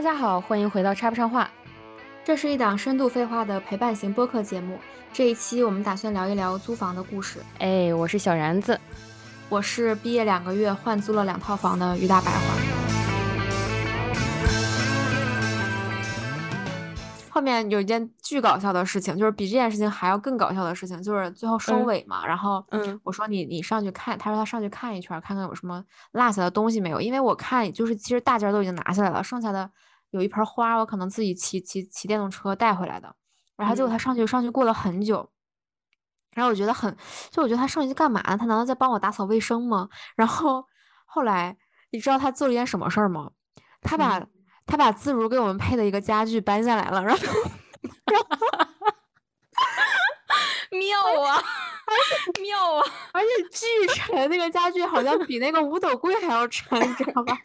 [0.00, 1.50] 大家好，欢迎回到插不上话。
[2.24, 4.78] 这是一档深度废话的陪伴型播客节目。
[5.12, 7.38] 这一期我们打算聊一聊租房的故事。
[7.58, 8.80] 哎，我是小然子，
[9.50, 12.40] 我是毕业两个月换租了两套房的于大白话。
[17.28, 22.26] 后面有一件巨搞笑的事情，就是比这件事情还要更搞笑的事情，就是最后收尾嘛。
[22.26, 27.02] 然后，嗯，我说你你上去看，他说他上去看一圈，看看有什么落下的东西没有。
[27.02, 29.70] 因为我看就是其实大件都已经拿下来了，剩下的
[30.10, 33.14] 有一盆花，我可能自己骑骑骑电动车带回来的。
[33.56, 35.30] 然后结果他上去上去过了很久，
[36.34, 36.96] 然后我觉得很，
[37.30, 38.36] 就我觉得他上去干嘛呢？
[38.36, 39.88] 他难道在帮我打扫卫生吗？
[40.16, 40.66] 然后
[41.04, 41.56] 后来
[41.90, 43.30] 你知道他做了一件什么事儿吗？
[43.80, 44.26] 他把。
[44.66, 47.22] 他把自如给我们配的一个家具搬下来了，然后，
[50.70, 51.42] 妙啊，
[52.40, 53.66] 妙啊，而且巨
[53.96, 57.36] 沉，那个家具好像比那个五斗柜还要沉，你知道吧？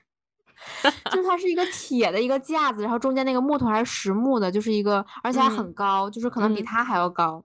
[1.12, 7.44] 就它是一个铁的一个架子，然后中间那个木头还是实木的，就是一个，而且还很高，就是可能比它还要高。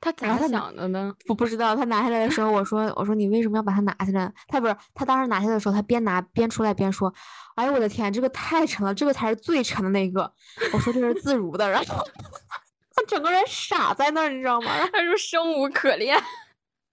[0.00, 1.12] 他咋想的呢？
[1.28, 1.74] 我不知道。
[1.74, 7.12] 他拿下来的时候，我说：“我说你为什么要把它拿下来？”他不是，他当时拿下来的时候，他边拿边出来边说
[7.56, 10.32] ：“哎呦我的天，这个太沉了，这个才是最沉的那个。”
[10.72, 12.04] 我说：“这是自如的。”然后
[12.94, 14.70] 他整个人傻在那儿，你知道吗？
[14.92, 16.16] 他说：“生无可恋。”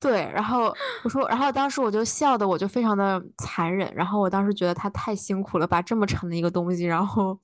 [0.06, 3.94] 对，然后我说，然后当时我就笑的，我就非常的残忍。
[3.94, 7.40] 然后我当时觉得他太辛苦了，把这么沉的一个东西，然后。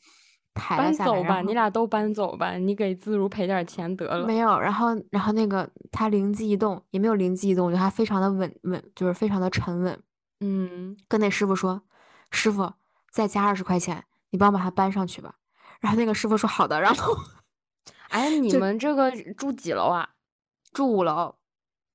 [0.54, 4.28] 搬走吧，你俩都搬走吧，你给自如赔点钱得了。
[4.28, 9.98] 没有，然后，然后那个他灵机一动，也没有灵机一动，我觉得他非常的稳稳，就是非常的沉稳。
[10.42, 11.82] 嗯，跟那师傅说，
[12.32, 12.70] 师傅
[13.10, 15.36] 再加二十块钱，你帮我把它搬上去吧。
[15.80, 16.82] 然后那个师傅说好的。
[16.82, 17.16] 然后，
[18.10, 20.10] 哎， 你们这个住几楼啊？
[20.74, 21.34] 住五楼。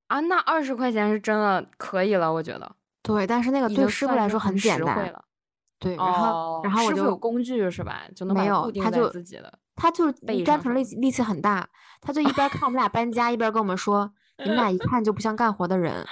[0.06, 2.70] 啊，那二十块钱是真的可以了，我觉得。
[3.02, 5.12] 对，但是那个对师傅来说很简单。
[5.78, 8.02] 对，然后，然后我就有工具是吧？
[8.14, 10.10] 就能没有，他就自己的，他就
[10.44, 11.68] 单纯力力气很大，
[12.00, 14.10] 他就一边看我们俩搬家，一边跟我们说
[14.44, 16.06] ：“你们俩一看就不像干活的人。”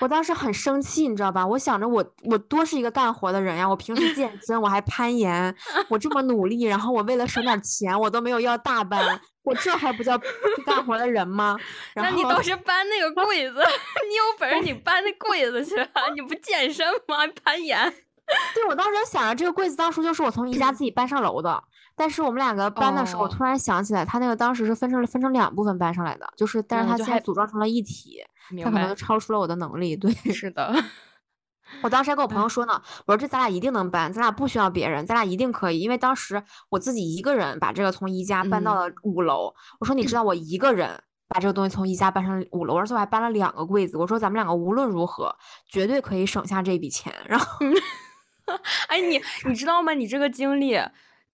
[0.00, 1.46] 我当时很生气，你知道吧？
[1.46, 5.54] 我想着我我多是一个干活的人呀，我平时健身，我还攀岩，
[5.88, 10.18] 我这么努力，然后我为了省点钱，我都没有要大班，我这还不叫
[10.64, 11.58] 干活的人吗？
[11.94, 13.56] 那你倒是搬那个柜子，
[14.08, 15.74] 你有本事你搬那柜子去，
[16.14, 17.18] 你不健身吗？
[17.44, 17.92] 攀岩。
[18.54, 21.62] 对，我当时想着这个柜子当初就是我从宜家自己搬上楼的，
[21.96, 28.22] 但是我们两个搬的时候，我突然想起来，他那个当时是分成了分成两部分搬上来的，就是，但是他现在组装成了一体，
[28.62, 29.96] 他可能就超出了我的能力。
[29.96, 30.72] 对，是的，
[31.82, 45.34] 我当时还跟我朋友说呢，我说这咱俩一定能搬，咱俩不需要别人，咱俩一定可以，因为当时我自己一个人把这个从宜家搬到了五楼，我说你知道我一个人把这个东西从宜家搬上五楼，而且我还搬了两个柜子，我说咱们两个无论如何
[45.68, 47.46] 绝对可以省下这笔钱，然后。
[48.88, 49.92] 哎，你你知道吗？
[49.94, 50.78] 你这个经历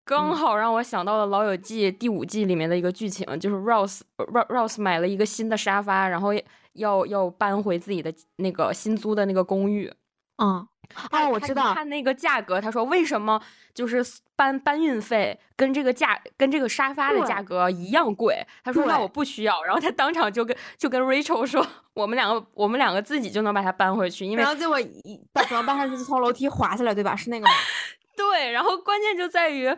[0.04, 6.32] 刚好让我想到了《老友记》第五季里面的一个剧情，就是 Rose Rose 买了一个新的沙发，然后
[6.74, 9.92] 要要搬回自己的那个新租的那个公寓。
[10.38, 10.66] 嗯，
[11.10, 11.72] 哦，我知道。
[11.74, 13.40] 看那个价格，他说为什么
[13.74, 14.04] 就是
[14.36, 18.46] 搬搬运费跟这个价跟这个沙发的价格一样贵？
[18.62, 19.62] 他说那我不需要。
[19.64, 27.16] 然后他当场就跟就跟 Rachel 说，我们两个我们两个自己就能把它搬回去，因为然后结果一把怎么搬上去就从楼梯滑下来，对吧？
[27.16, 27.52] 是那个吗？
[28.16, 28.52] 对。
[28.52, 29.74] 然后关键就在于，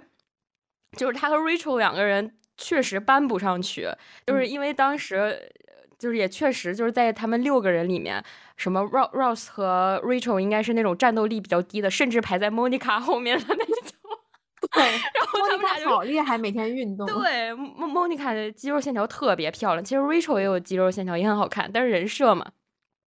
[0.97, 3.89] 就是他和 Rachel 两个人确实搬不上去，
[4.27, 5.53] 就是因为当时。
[5.99, 8.23] 就是也确实就是在他们六个人里面，
[8.57, 13.75] 什么 Rose 和 Rachel 应该是那种战斗力比较低的，甚至排在 Monica 后面的那种。
[14.73, 17.07] 对，然后他们俩好厉害，每天运动。
[17.07, 22.45] 对，Monica 的肌肉线条特别漂亮，其实 Rachel 也有肌肉线条，也很好看，但是人设嘛。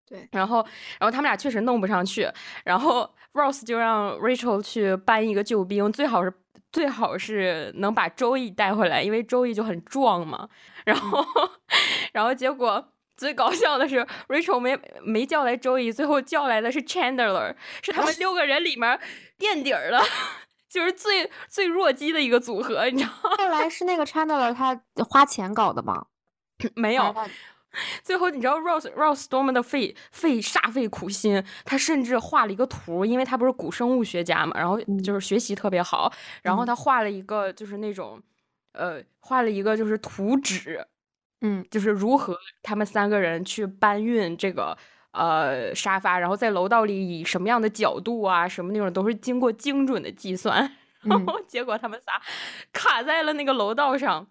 [0.08, 0.58] 对，然后，
[1.00, 2.28] 然后他们俩确实弄不上去，
[2.64, 6.34] 然后 Rose 就让 Rachel 去搬一个救兵，最好是
[6.72, 10.48] 最好是能把周易带回来，因为周易就很壮嘛。
[10.86, 11.24] 然后，
[12.12, 19.00] 然后结果最搞笑的是，Rachel 没没叫来周易，最后叫来的是 Chandler，是他们 六个人里面
[19.38, 20.02] 垫底儿的，
[20.70, 23.36] 就是最最弱鸡的一个组合，你知道吗？
[23.38, 26.06] 后来是那个 Chandler 他花钱搞的吗？
[26.76, 27.16] 没有，
[28.04, 36.12] 最后你知道 Rose Rose 多么的费费煞费苦心，他甚至画了一个图，因为他不是古生物学家嘛，然后就是学习特别好，
[36.42, 38.22] 然后他画了一个就是那种。
[38.74, 40.82] 呃，画了一个就是图纸，
[41.42, 44.78] 嗯，就是如何他们三个人去搬运这个
[45.12, 50.72] 呃沙发，然后在楼道里以什么样的角度啊，什么那种都是经过精准的计算，
[51.02, 52.22] 然后结果他们仨
[52.72, 54.28] 卡在了那个楼道上，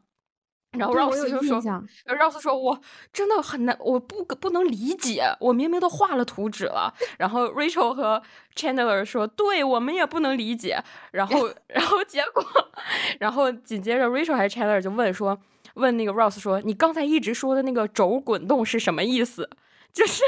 [0.79, 1.85] 然后对我 Ross 有就说印象。
[2.07, 2.81] ，Ross 说，我
[3.13, 6.95] 真的很难，我不不能理解，我明明都画了图纸了。
[7.19, 8.23] 然后 Rachel 和
[8.55, 10.81] Chandler 说，对我们也不能理解。
[11.11, 12.45] 然后，然后结果，
[13.19, 15.37] 然后紧接着 Rachel 还是 Chandler 就问说，
[15.81, 19.51] 问那个 Ross 说，你刚才一直说的那个轴滚动是什么意思？
[19.93, 20.23] 就是。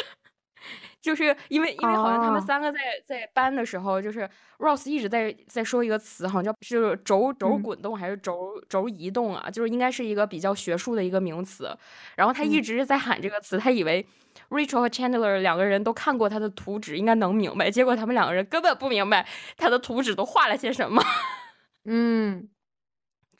[1.00, 4.20] 就是因为因为好像他们哦三个在在搬的时候，就是
[4.58, 11.76] Ross 一直在在说一个词，好像叫是轴轴嗯滚动还是轴轴移动啊，就是应该是一个比较学术的一个名词。
[12.14, 14.06] 然后他一嗯直在喊这个词，他以为
[14.50, 17.68] Rachel 和 Chandler 两个人都看过他的图纸，应该能明白。
[17.68, 19.26] 结果他们两个人根本不明白
[19.56, 21.02] 他的图纸都画了些什么，
[21.86, 22.48] 嗯，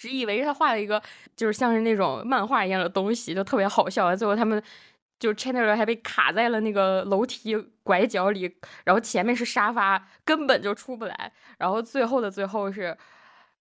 [0.03, 1.01] 只以为他画了一个
[1.37, 4.17] 就是像是那种漫画一样的东西，就特别好笑。
[4.17, 4.61] 最后他们。
[5.23, 7.55] 就 Chandler 还被卡在了那个楼梯
[7.85, 11.33] 拐角里，然后前面是沙发，根本就出不来。
[11.59, 12.99] 然后最后的最后是，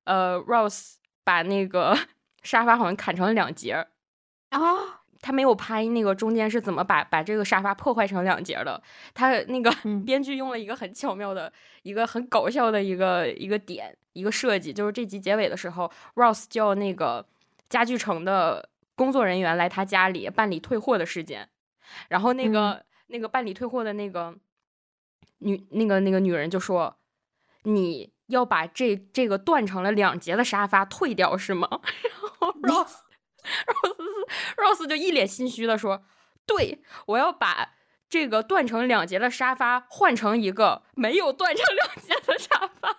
[0.05, 1.95] 呃，Rose 把那个
[2.41, 3.89] 沙发好像砍成了两截儿，
[4.49, 8.81] 啊，他没有拍那个中间是怎么把把这个沙发破坏成两截的。
[9.13, 11.53] 他那个嗯编剧用了一个很巧妙的
[11.83, 17.25] 一个很搞笑的一个一个点一个设计，就是这集结尾的时候，Ross 叫那个
[17.69, 21.49] 家具城的工作人员来他家里办理退货的事件，
[22.09, 24.33] 然后那个、嗯那个办理退货的那个
[25.39, 26.97] 女那个那个女人就说
[27.63, 31.67] ：“你要把这这个断成了两截的沙发退掉是吗？”
[32.09, 32.99] 然后 Ross
[34.55, 36.05] Ross Ross 就一脸心虚的说
[36.47, 37.73] ：“对，我要把
[38.07, 42.95] 这个断成两截的沙发换成一个没有断成两截的沙发。”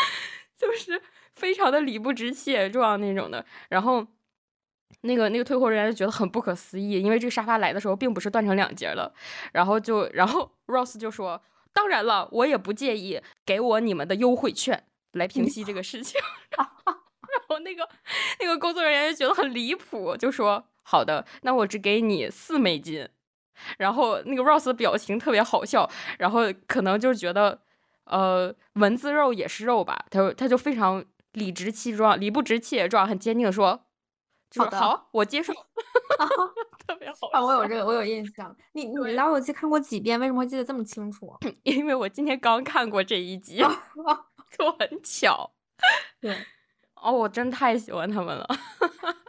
[0.56, 1.00] 就是
[1.34, 3.44] 非常的理不直气也壮那种的。
[3.68, 4.06] 然后
[5.02, 9.14] 那个那个退货人员就觉得很不可思议，因为这个沙发来的时候并不是断成两截了。
[9.52, 11.40] 然后就然后 Ross 就说
[11.72, 16.20] ：“当然了，我也不介意给我你们的优惠券来平息这个事情。
[16.56, 16.66] ”然
[17.46, 17.88] 后那个
[18.40, 23.08] 那个工作人员就觉得很离谱，就说：“好的，那我只给你四美金。”
[23.78, 27.60] 然后那个 Ross 的表情特别好笑，然后可能就是觉得，
[28.08, 33.84] 呃，文字肉也是肉吧，他就他就非常理直气壮、理不直气也壮，很坚定的说，
[34.50, 35.52] 就是好好，我接受
[36.86, 38.54] 特别好啊，我有这个，我有印象。
[38.72, 40.18] 你你《老友记》看过几遍？
[40.18, 41.36] 为什么会记得这么清楚？
[41.64, 43.70] 因为我今天刚看过这一集，啊
[44.56, 45.50] 就很巧。
[46.20, 46.34] 对
[46.94, 48.46] 哦，我真太喜欢他们了。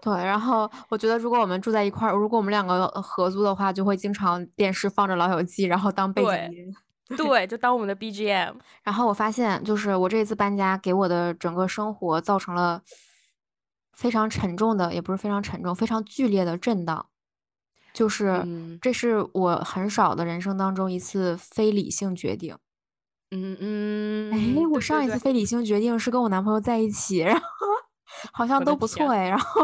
[0.01, 6.75] 对，然后我觉得如果我们住在一块儿，如果我们两个呃合租的话，就会经常电视放着《老友记》，然后当背景音。
[7.17, 8.55] 对，就当我们的 BGM。
[8.83, 12.81] 然后我发现，就是我这一次搬家给我的整个生活造成了
[13.93, 17.07] 非常沉重的，也不是非常沉重，非常剧烈的震荡。
[17.91, 22.55] 就是嗯这是我很少的人生当中一次非理性决定。
[23.31, 27.43] 嗯嗯，哎， 我上一次非理性决定是跟我男朋友在一起，然后
[28.31, 29.29] 好像都不错天哎。
[29.29, 29.61] 然后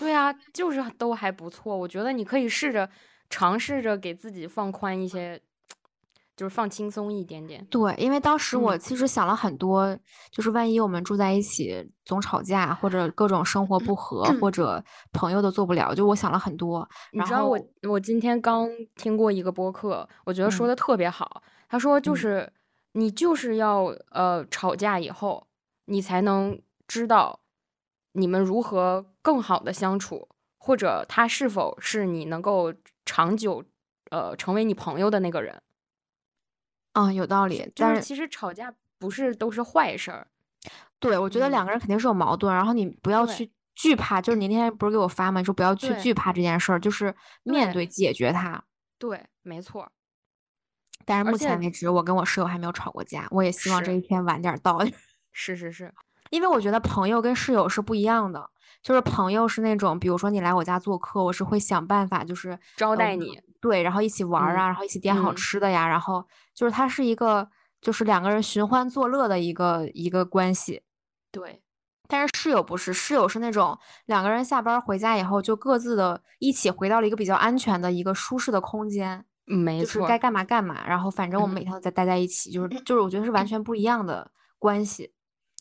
[0.00, 1.76] 对啊，就是都还不错。
[1.76, 2.88] 我觉得你可以试着
[3.30, 5.40] 尝试着给自己放宽一些，
[6.38, 7.66] 就是放轻松一点点。
[7.68, 9.98] 对，因为当时我嗯其实想了很多，
[10.30, 14.82] 就是万一我们住在一起总吵架，或者各种生活不和，或者
[15.12, 16.88] 朋友都做不了，就我想了很多。
[17.10, 17.58] 你知道我
[17.88, 21.42] 我今天刚听过一个播客，我觉得说嗯的特别好。
[21.68, 22.52] 他说就嗯是
[22.92, 25.48] 你就是要呃吵架以后，
[25.86, 26.56] 你才能
[26.86, 27.40] 知道
[28.12, 32.72] 你们如何更好的相处，或者他是否是你能够
[33.04, 33.64] 长久
[34.12, 35.60] 呃成为你朋友的那个人。
[36.92, 40.26] 嗯，有道理，但是其实吵架不是都是坏事儿。
[40.98, 45.40] 对，我觉得两嗯个人肯定是有矛盾，然后你不要去惧怕，就是你那天不是给我发吗？
[45.40, 48.64] 你说不要去惧怕这件事儿，就是面对对解决它。
[48.98, 49.90] 对，没错。
[51.04, 54.80] 但是目前为止，我跟我室友还没有吵过架，我也希望这一天晚点儿到。
[55.32, 55.94] 是是是，
[56.30, 58.50] 因为我觉得朋友跟室友是不一样的，
[58.82, 63.40] 就是朋友是那种，比如说你来我家做客，我是会想办法，就是招待你。
[63.60, 67.48] 对，然后一起玩儿啊，然后一起点好嗯吃的呀，然后就是它是一个
[67.80, 70.82] 就是两个人寻欢作乐的一个一个关系。
[71.30, 71.62] 对，
[72.06, 80.00] 但是室友不是，室友是那种两个人下班儿回家以后就各自的一起回到了一个比较安全的一个舒适的空间，没错。
[80.00, 85.12] 就是该干嘛干嘛，然后反正我们嗯每天都在待在一起，就是就是我觉得是完全不一样的关系。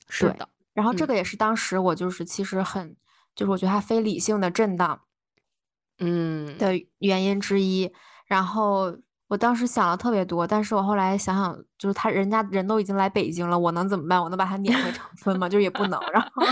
[0.08, 2.96] 是的，然后这嗯个也是当时我就是其实很，
[3.36, 5.02] 就是我觉得它非理性的震荡
[6.00, 7.92] 嗯，的原因之一。
[8.26, 8.96] 然后
[9.28, 14.22] 我当时想了特别多，但是我后来想想，就是他人家人都已经来北京了，我能怎么办？
[14.22, 15.48] 我能把他撵回长春吗？
[15.48, 16.00] 就是也不能。
[16.12, 16.46] 然后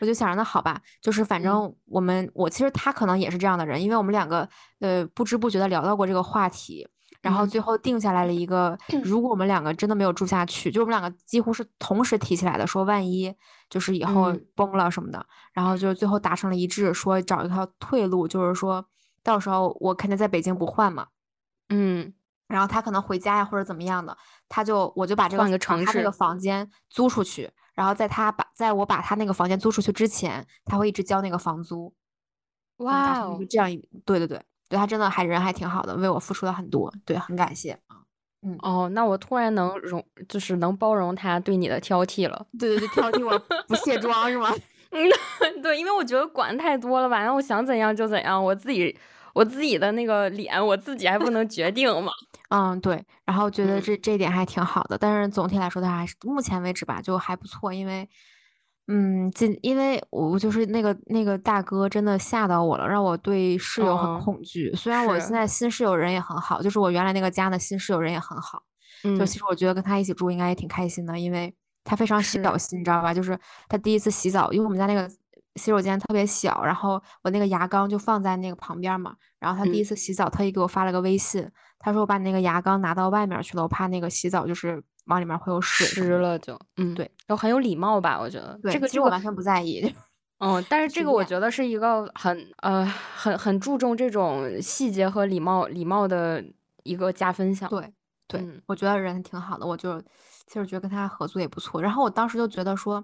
[0.00, 4.48] 我就想着那好吧，就是反嗯正我们我其实他可能也是这样的人，因为我们两个
[4.80, 6.86] 呃不知不觉的聊到过这个话题。
[7.26, 7.48] 然后嗯。
[7.48, 13.34] 最后定下来了一个， 如果我们两个真的没有住下去，就我们两个几乎是同时提起来的，说万一
[13.68, 14.46] 就是以后嗯。
[14.54, 18.86] 崩了什么的，然后就是最后达成了一致，说找一条退路，就是说
[19.24, 21.08] 到时候我肯定在北京不换嘛，
[21.70, 22.14] 嗯。
[22.48, 24.16] 然后他可能回家呀或者怎么样的，
[24.48, 31.92] 他就我就把这个城市把他这个房间租出去，然后在他把在我把他那个房间租出去之前，他会一直交那个房租。
[32.76, 33.14] 哇
[33.50, 37.96] 这样一对对对对，他真的还人还挺好的，为我付出了很多，对，很感谢啊。
[38.62, 42.46] 哦，那我突然能容，就是能包容他对你的挑剔了。
[42.58, 44.54] 对对对，挑剔我不卸妆是吗？
[44.90, 45.02] 嗯
[45.62, 48.96] 对，因为我觉得管太多了吧，然后我想怎样就怎样，我自己
[49.34, 52.12] 我自己的那个脸，我自己还不能决定嘛。
[52.50, 58.08] 嗯，对，然后觉得嗯这这一点还挺好的，但是总体来说，他还是目前为止吧，就还不错，因为，
[58.88, 64.72] 嗯，今因为我就是那个那个大哥真的吓到我了，让我对室友很嗯恐惧。
[64.76, 68.62] 虽然我现在新室友人也很好，就是我原来那个家的新室友人也很好，
[69.02, 71.52] 嗯就其实我觉得跟他一起住应该也挺开心的，因为
[71.82, 73.12] 他非常是小心，你知道吧？
[73.12, 73.36] 就是
[73.68, 75.08] 他第一次洗澡，因为我们家那个
[75.56, 81.48] 洗手间特别小，然后我那个牙缸就放在那个旁边嘛，然后他第一嗯次洗澡特意给我发了个微信，
[81.80, 85.86] 他说我把你那个牙缸拿到外面去了，我怕那个洗澡就是往里面会有水。
[85.86, 89.94] 湿了就，嗯，对，都很有礼貌吧，我觉得对，这个这个其实我完全不在意。
[90.38, 96.44] 嗯，但是这个我觉得是一个很呃很很注重这种细节和礼貌礼貌的
[96.82, 97.68] 一个加分项。
[97.70, 97.92] 对
[98.28, 99.98] 对，嗯我觉得人挺好的，我就
[100.46, 101.80] 其实觉得跟他合作也不错。
[101.80, 103.02] 然后我当时就觉得说，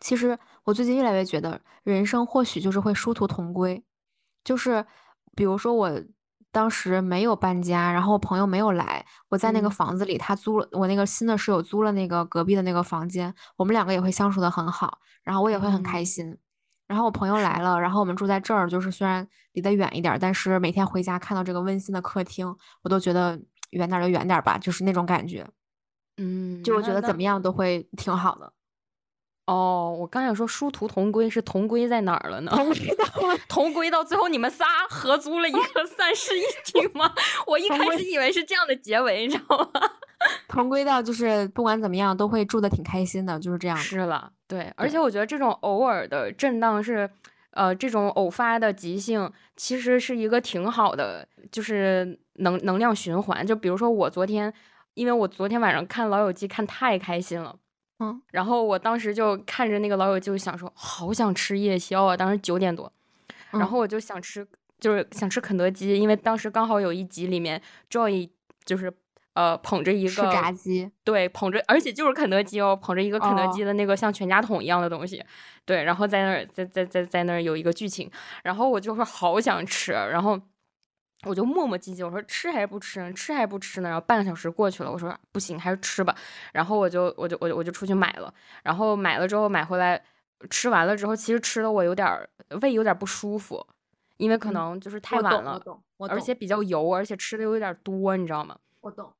[0.00, 3.82] 其实我最近越来越觉得，人生或许就是会殊途同归，
[4.44, 4.86] 就是
[5.34, 5.90] 比如说我
[6.52, 16.36] 当时没有搬家，然后我朋友没有来，我在那个嗯房子里，他租了我那个新的室友租了那个隔壁的那个房间，我们两个也会相处的很好，然后我也会很开嗯心。
[16.88, 23.40] 然后我朋友来了，然后我们住在这儿，就是虽然离得远一点儿，但是每天回家看到这个温馨的客厅，我都觉得
[23.70, 25.46] 远点儿就远点儿吧，就是那种感觉。
[26.16, 28.52] 嗯，就我觉得怎么样都会挺好的。
[29.50, 32.52] 哦，我刚想说殊途同归是同归在哪儿了呢？
[32.54, 33.04] 同归到
[33.48, 37.12] 同归到最后你们仨合租了一个三室一厅吗？
[37.48, 39.90] 我一开始以为是这样的结尾，你知道吗？
[40.46, 43.76] 同归到就是不管怎么样都会住的挺开心的，就是这样。
[43.76, 47.10] 是了，对，而且我觉得这种偶尔的震荡是，
[47.50, 53.44] 呃，这种偶发的即兴，其实是一个挺好的，就是能能量循环。
[53.44, 54.52] 就比如说我昨天，
[54.94, 57.56] 因为我昨天晚上看《老友记》看太开心了。
[58.00, 62.16] 嗯，然后我当时就看着那个《老友记》，就想说，好想吃夜宵啊！
[62.16, 62.90] 当时九点多，
[63.50, 63.66] 然嗯。
[63.66, 64.46] 后我就想吃，
[64.78, 68.30] 就是想吃肯德基，因为当时刚好有一集里面，Joy
[68.64, 68.90] 就是
[69.34, 73.52] 呃捧着一吃个炸鸡，对，捧着，而且就是肯德基哦，捧着一个肯德哦。
[73.52, 75.22] 基的那个像全家桶一样的东西，
[75.66, 78.10] 对，然后在那儿，在在在在那儿有一个剧情，
[78.42, 80.40] 然后我就说好想吃，然后
[81.24, 83.12] 我就磨磨唧唧，我说吃还是不吃呢？
[83.12, 83.88] 吃还是不吃呢？
[83.90, 86.14] 然后半个小时过去了，我说不行，还是吃吧，
[86.52, 90.02] 然后我就我就我就我就出去买了，然后买了之后买回来
[90.48, 92.08] 吃完了之后，其实吃的我有点
[92.62, 93.66] 胃有点不舒服，
[94.16, 95.60] 因为可嗯能就是太晚了，
[96.08, 98.56] 而且比较油，而且吃的有点多，你知道吗？
[98.80, 99.12] 我懂。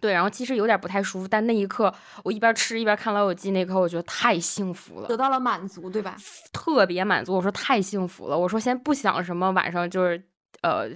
[0.00, 1.94] 对，然后其实有点不太舒服，但那一刻
[2.24, 6.16] 我一边吃一边看《老友记》，那一刻我觉得太幸福了，得到了满足，对吧？
[6.50, 7.34] 特别满足。
[7.34, 10.24] 我说太幸福了，我说先不想什么晚上就是
[10.62, 10.88] 呃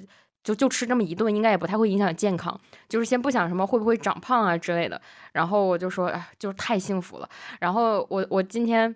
[0.46, 4.98] 就就吃这么一顿，应该也不太会影响健康，就是先不想什么会不会长胖啊之类的。
[5.32, 7.28] 然后我就说，哎，就是太幸福了。
[7.60, 8.94] 然后我我今天。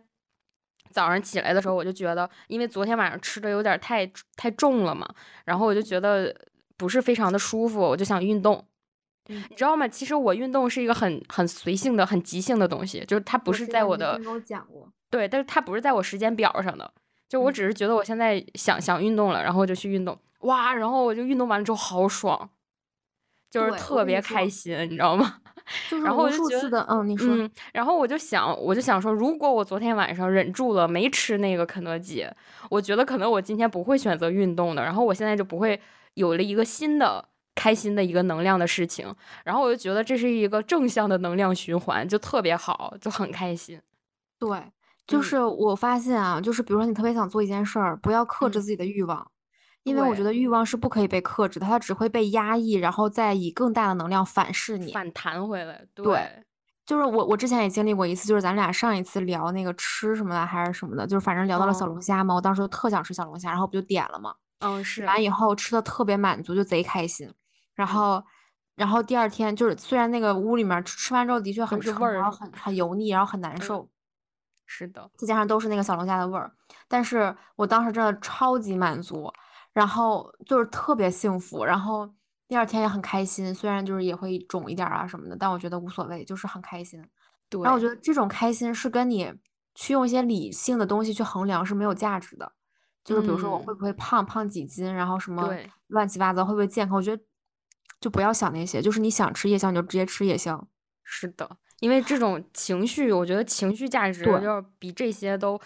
[0.93, 4.05] 早上起来的时候，我就觉得，因为昨天晚上吃的有点太
[4.35, 5.09] 太重了嘛，
[5.45, 6.35] 然后我就觉得
[6.77, 8.57] 不是非常的舒服，我就想运动。
[9.29, 9.87] 嗯你知道吗？
[9.87, 14.19] 其实我运动是一个很很随性的、很即兴的东西，就是它不是在我的
[15.09, 16.93] 对，但是它不是在我时间表上的。
[17.31, 22.51] 就我嗯只是觉得我现在想想运动了，然后我就去运动，哇，然后我就运动完了之后好爽，
[23.49, 25.37] 就是特别开心，你知道吗？
[25.89, 32.27] 就是 然后无我就觉得数次的，嗯，你说，嗯，然后我就想，我就想说，如果我昨天晚上忍住了没吃那个肯德基，
[32.69, 35.81] 我觉得可能我今天不会选择运动的，然后我现在就不会
[36.15, 43.81] 有了一个新的开心的一个能量的事情，然后我就觉得这是一个正向的能量循环，就特别好，就很开心。
[44.41, 44.59] 对，
[45.11, 45.23] 就嗯。
[45.23, 48.63] 是我发现啊，就是比如说你特别想做一件事儿，不要克制嗯。
[48.63, 49.29] 自己的欲望，
[49.83, 54.93] 因为我觉得欲望是不可以被克制的，它只会被压抑，然后再以更大的能量反噬你。
[54.93, 56.45] 反弹回来，对
[56.87, 61.89] 就是我，我之前也经历过一次，就是咱俩上一次聊那个吃什么的还是什么的，就是反正聊到了小哦。
[61.89, 67.33] 龙虾嘛，我当时就特想吃小龙虾，然后不就点了嘛，嗯，是，完以后吃的特别满足，就贼开心。
[67.75, 67.95] 然嗯。
[67.95, 68.25] 后，
[68.77, 73.61] 然后第二天就是虽然那个屋里面吃吃完之后的确很撑，都是味儿然后很很油腻，然后很难嗯。
[73.61, 73.89] 受，
[74.73, 76.49] 是的，再加上都是那个小龙虾的味儿，
[76.87, 79.29] 但是我当时真的超级满足，
[79.73, 82.09] 然后就是特别幸福，然后
[82.47, 87.05] 第二天也很开心，虽然就是也会肿一点儿啊什么的，但我觉得无所谓，就是很开心。
[87.49, 89.35] 对，然后我觉得这种开心是跟你
[89.75, 92.53] 去用一些理性的东西去衡量是没有价值的，
[93.05, 95.53] 就是比如说我会嗯，不会胖，胖几斤，然后什么，
[95.89, 97.21] 乱七八糟，会不会健康，我觉得
[98.01, 100.65] 就不要想那些，就是你想吃夜宵你就直接吃夜宵。
[101.03, 104.43] 是的，因为这种情绪，我觉得情绪价值对。
[104.45, 105.61] 要比这些都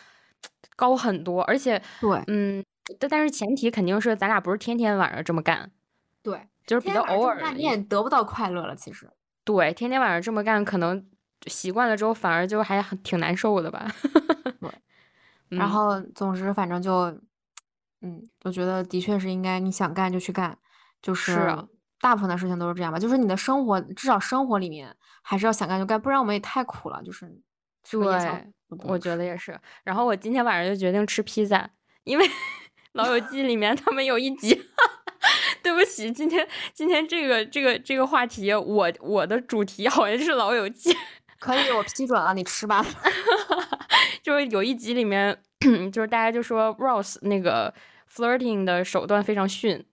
[0.76, 2.22] 高很多，而且，对。
[2.28, 2.64] 嗯，
[2.98, 5.70] 但但是前提肯定是咱俩不是天天晚上这么干，
[6.22, 9.08] 对，就是比较偶尔那你也得不到快乐了，其实。
[9.44, 11.04] 对，天天晚上这么干，可能
[11.46, 13.86] 习惯了之后，反而就还很挺难受的吧。
[14.60, 14.70] 对。
[15.50, 17.14] 然嗯，后总之反正就，
[18.00, 20.56] 嗯，我觉得的确是应该你想干就去干，
[21.02, 21.68] 就是啊，
[22.04, 27.24] 大部分的事情都是这样吧，就是你的生活至少生活里面还是要想干就干，不然我们也太苦了，就是
[27.90, 28.52] 对，
[28.86, 28.98] 我。
[28.98, 29.58] 觉得也是。
[29.84, 31.66] 然后我今天晚上就决定吃披萨，
[32.02, 32.28] 因为
[32.92, 34.68] 《老友记》里面他们有一集，
[35.64, 40.92] 对不起，今天今天这个这个这个话题，我我的主题好像就是《老友记
[41.38, 42.84] 》，可以，我批准了，你吃吧。
[44.22, 45.42] 就是有一集里面，
[45.90, 47.72] 就是大家就说 Rose 那个
[48.14, 49.86] flirting 的手段非常逊，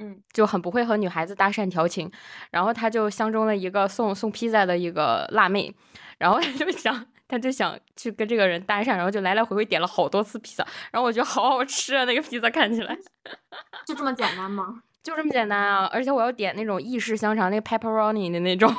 [0.00, 2.10] 嗯，就很不会和女孩子搭讪调情，
[2.50, 5.72] 然后他就相中了一个送送披萨的一个辣妹，
[6.18, 12.96] 然后他就想他就想去跟这个人搭讪，然后就来来回回点了好多次披萨，然后我觉得好好吃啊，那个披萨看起来。
[13.86, 14.82] 就这么简单吗？
[15.02, 18.74] 就这么简单啊，而且我要点那种意式香肠，那个 pepperoni 的那种，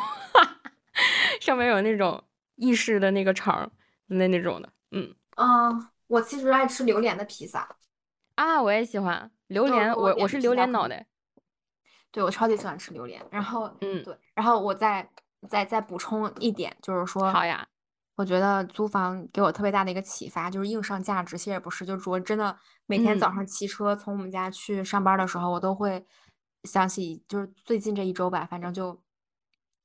[1.40, 2.24] 上面有那种
[2.56, 3.72] 意式的那个肠
[4.08, 5.14] 那那种的，嗯。
[5.38, 7.68] 嗯，我其实爱吃榴莲的披萨，
[8.36, 11.08] 啊，我也喜欢榴莲，我我我是榴莲脑袋，
[12.12, 13.26] 对，我超级喜欢吃榴莲。
[13.32, 15.10] 然后，嗯，对，然后我再
[15.48, 17.66] 再再补充一点，就是说，好呀，
[18.16, 26.06] 我觉得租房给我特别大的一个启发，就是硬上价值，其实也不是，就是我真的每天早嗯上骑车从我们家去上班的时候，我都会
[26.66, 29.02] 想起，就是最近这一周吧，反正就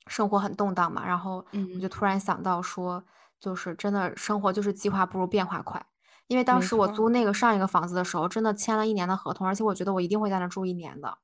[0.09, 1.37] 生活很动荡嘛，然后
[1.75, 3.05] 我就嗯，突然想到说，
[3.39, 5.87] 就是真的生活就是计划不如变化快。
[6.27, 11.19] 因为当时我租那个上一个房子的时候，真的签了一年的合同，而且我觉得我一定会在那住一年的。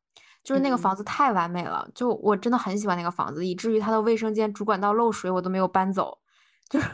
[0.44, 0.78] 就是那个嗯。
[0.78, 6.18] 房子太完美了，就我真的很喜欢那个房子，以至于它的卫生间主管道漏水我都没有搬走。
[6.68, 6.88] 就是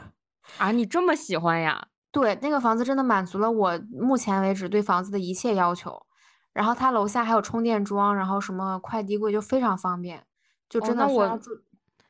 [0.59, 1.89] 啊，你这么喜欢呀？
[2.11, 6.07] 对，那个房子真的满足了我目前为止对房子的一切要求。
[6.55, 10.25] 然后它楼下还有充电桩，然后什么快递柜就非常方便，
[10.69, 11.41] 就哦，真的我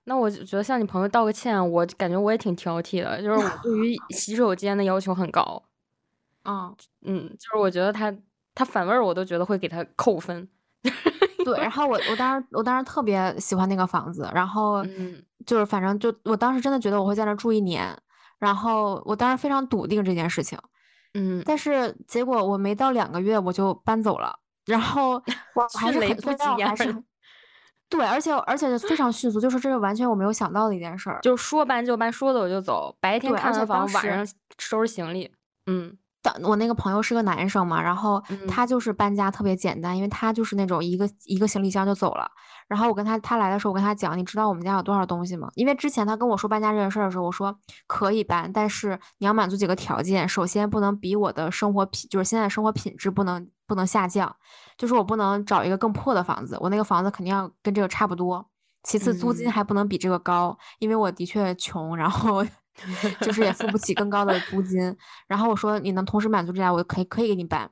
[0.05, 5.63] 那我就觉得向你朋友道个歉，我感觉我也挺挑剔的，就是我对于 洗手间的要求很高，
[6.45, 8.15] 嗯，嗯，就是我觉得他
[8.55, 10.49] 他反味儿我都觉得会给他扣分，
[11.55, 11.61] 对。
[11.63, 17.97] 然后我我当时我当时特别喜欢那个房子，然后嗯就是反正就我当时真的觉得我会在那住一年，
[18.39, 20.59] 然后我当时非常笃定这件事情。
[21.15, 25.13] 嗯，但是结果我没到两个月我就搬走了，然后
[25.55, 27.05] 我还是很，
[27.89, 31.19] 对，而且而且非常迅速，就是这是完全我没有想到的一件事儿。
[31.23, 35.33] 就是说搬就搬，说走就走，白天看完房，晚上收拾行李，
[35.67, 35.97] 嗯当
[36.43, 42.31] 我那个朋友是个男生嘛，然后嗯他就是搬家特别简单，因为他就是那种一个一个行李箱就走了。
[42.67, 45.49] 然后我跟他他来的时候，我跟他讲，你知道我们家有多少东西吗？
[45.55, 54.35] 因为之前他跟我说搬家这件事儿的时候，我说可以搬，但是你要满足几个条件，首先不能比我的生活品，就是现在生活品质不能不能下降，
[54.77, 58.47] 就是我不能找一个更破的房子，我那个房子肯定要跟这个差不多。
[58.83, 62.45] 其次，租金嗯还不能比这个高，因为我的确穷，然后
[63.21, 64.97] 就是也付不起更高的租金。
[65.27, 67.71] 然后我说你能同时满足这俩，我可以可以给你搬。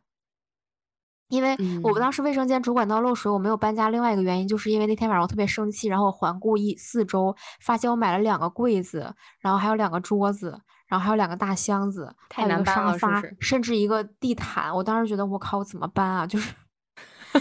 [1.28, 3.88] 因为我们嗯当时卫生间主管道漏水，我没有搬家。
[3.88, 13.36] 另外一个原因就是因为那天晚上我特别生气，然后我环顾一四周，发现我买了两个柜子，然后还有两个桌子，然后还有两个大箱子，太还有一个难搬了，沙发，是？
[13.40, 14.72] 甚至一个地毯。
[14.72, 16.24] 我当时觉得我靠，我怎么搬啊？
[16.24, 16.54] 就是，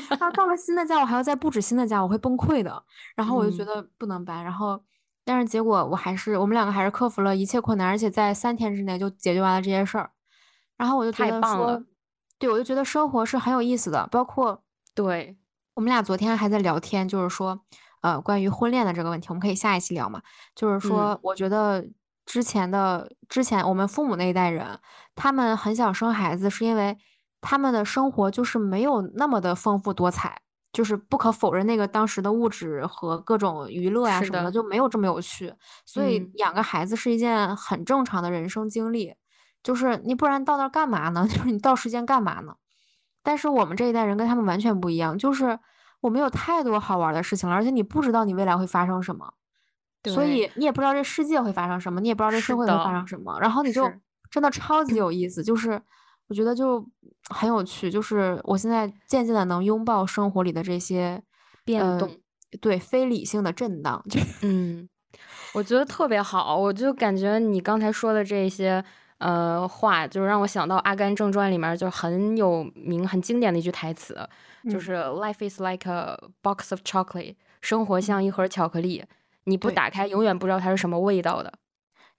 [0.10, 2.84] 然后到了新的家，我还要再布置新的家，我会崩溃的。
[3.16, 4.84] 然后我就觉嗯得不能搬，然后
[5.26, 10.12] 但是结果我还是我们两个还是克服了一切困难，而且在三天之内就解决完了这些事儿。
[10.78, 11.86] 然后我就觉得太棒了，说，
[12.38, 14.62] 对，我就觉得生活是很有意思的，包括
[14.94, 15.36] 对，
[15.74, 17.60] 我们俩昨天还在聊天，就是说，
[18.02, 20.22] 呃，关于婚恋的这个问题，我们可以下一期聊嘛。
[20.54, 21.84] 就是嗯说，我觉得
[22.26, 24.80] 之前的之前我们父母那一代人，
[25.16, 26.98] 他们很想生孩子，是因为
[27.42, 30.42] 他们的生活就是没有那么的丰富多彩，
[30.76, 35.54] 就是不可否认那个当时的物质和各种娱乐呀是什么的的，就没有这么有趣，
[35.86, 39.16] 所以嗯养个孩子是一件很正常的人生经历。
[39.64, 41.26] 就是你不然到那儿干嘛呢？
[41.32, 42.56] 就是你到时间干嘛呢？
[43.24, 45.58] 但是我们这一代人跟他们完全不一样，就是
[46.02, 49.34] 我们有太多好玩儿的事情了，而且你不知道你未来会发生什么，
[50.04, 53.92] 所，以你也不知道这世界会发生什么，你也不知道这社会会发，生什么，然后你就
[54.30, 55.82] 真的超级有意思，就是
[56.28, 56.86] 我觉得就
[57.30, 61.22] 很有趣，就是我现在渐渐的能拥抱生活里的这些呃
[61.64, 62.18] 变动，
[62.60, 64.88] 对非理性的震荡，就嗯，
[65.54, 68.84] 我觉得特别好，我就感觉你刚才说的这些
[69.20, 74.16] 呃话，就是让我想到《阿甘正传》里面就很有名、很经典的一句台词，
[74.70, 74.82] 就嗯。
[74.82, 79.04] 是 “Life is like a box of chocolate”，生活像一盒巧克力，
[79.44, 81.54] 你不打开，永远不知道它是什么味道的。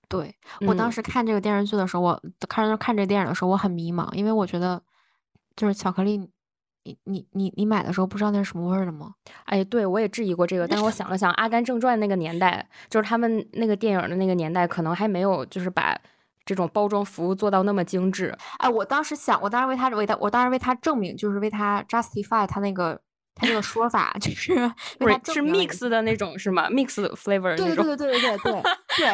[0.08, 4.80] 对我当嗯时看这个电视剧的时候，我看看这个电影的时候，我很迷茫，因为我觉得
[5.56, 6.16] 就是巧克力，
[6.84, 9.14] 你你你你买的时候不知道那是什么味儿的吗？
[9.46, 15.98] 哎，对，我也质疑过这个，但是我想了想，《阿甘正传》那个年代，就是他们那个电影的那个年代，可能还没有就是把
[16.44, 18.32] 这种包装服务做到那么精致。
[18.58, 23.00] 哎，我当时想，我当时为他为他，我当时为他证明，就是为他 justify 他那个
[23.36, 24.54] 他这个说法，就是
[24.98, 27.76] 不是是 mix 的那种是吗？mix flavor 对对。
[27.76, 28.62] 对对对对对
[28.96, 29.06] 对。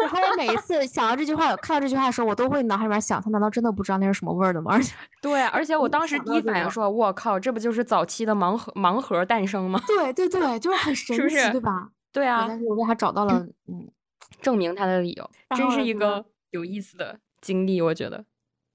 [0.00, 4.72] 然后我每一次想到这句话，看到这句话的时候，我都会脑海里面想，他难道真的不知道那是什么味儿的吗？
[4.72, 9.80] 而且，对，而且我当时第一反应说，我靠，这不就是早期的盲盒盲盒诞生吗？
[9.86, 11.88] 对对对，就是很神奇，是是对吧？
[12.12, 13.34] 对对啊，但是我为他找到了，
[13.68, 13.88] 嗯，
[14.40, 18.24] 证明他的理由，真是一个有意思的经历，我觉得。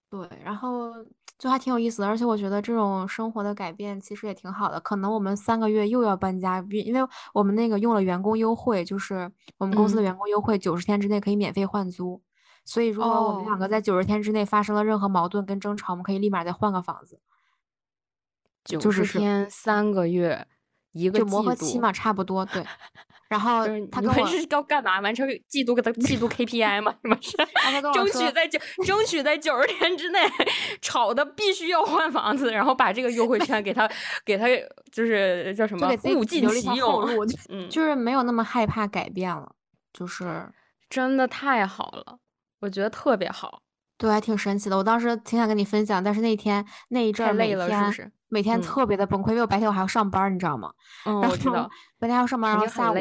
[0.10, 0.94] 对，然后
[1.38, 4.80] 就还挺有意思的，而且我觉得这种生活的改变其实也挺好的。
[4.80, 12.22] 可能我们三个月又要搬家，因因为我们那个用了员工优惠，就是我们公司的嗯员工优惠，九十天之内可以免费换租。
[12.66, 17.22] 所以如果我们两哦，个在九十天之内发生了任何矛盾跟争吵，我们可以立马再换个房子，
[18.66, 20.48] 九就是十天三个月，
[20.98, 22.64] 一个就磨合期嘛，差不多对。
[23.30, 25.02] 然后他跟我，你们是要干嘛？
[25.02, 26.96] 完成季度给他季度 KPI 嘛？
[27.02, 27.36] 什么是
[27.94, 30.20] 争取，在九争取在九十天之内
[30.82, 33.90] 吵的必须要换房子，然后把这个优惠券给他
[34.24, 34.46] 给他
[34.92, 37.06] 就是叫什么物尽其用。
[37.70, 39.52] 就是没有那么害怕改变了，
[39.94, 40.50] 就是。
[40.90, 42.18] 真的太好了，
[42.62, 43.62] 我觉得特别好。
[43.98, 44.78] 对，还挺神奇的。
[44.78, 48.12] 我当时挺想跟你分享，但是那天那一阵儿每太累了，是不是？
[48.30, 50.72] 每天嗯特别的崩溃，因为我白天我还要上班，你知道吗？
[51.06, 52.96] 嗯，我知道，白天还要上班，然后下午。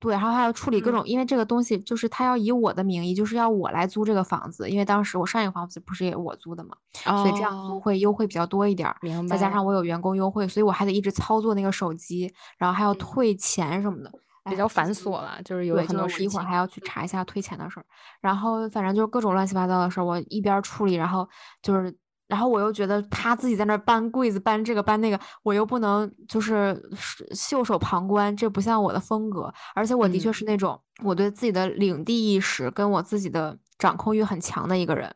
[0.00, 14.10] 对，然后还要处理各嗯，种，因为这个东西就是他要以我的名义，就是要我来租这个房子，因为当时我上一个房子不是也我租的嘛，所以这样租哦，会优惠比较多一点明白再加，上我有员工优惠，所以我还得一直操作那个手机，然后还要嗯，退钱什么的。
[14.44, 16.44] 比较繁琐了，就是有对，很就是我一会儿。
[16.44, 17.84] 还要去查一下退钱的事儿，
[18.20, 21.28] 然后反正就是各种乱七八糟的事儿，我一边儿处理，然后
[21.62, 21.94] 就是，
[22.28, 29.52] 然后我又觉得他自己在那儿搬柜子、搬这个搬那个，我又不能就是是袖手旁观，这不像我的风格。
[29.74, 35.12] 而且我的确嗯是那种我对自己的领地意识跟我自己的掌控欲很强的一个人，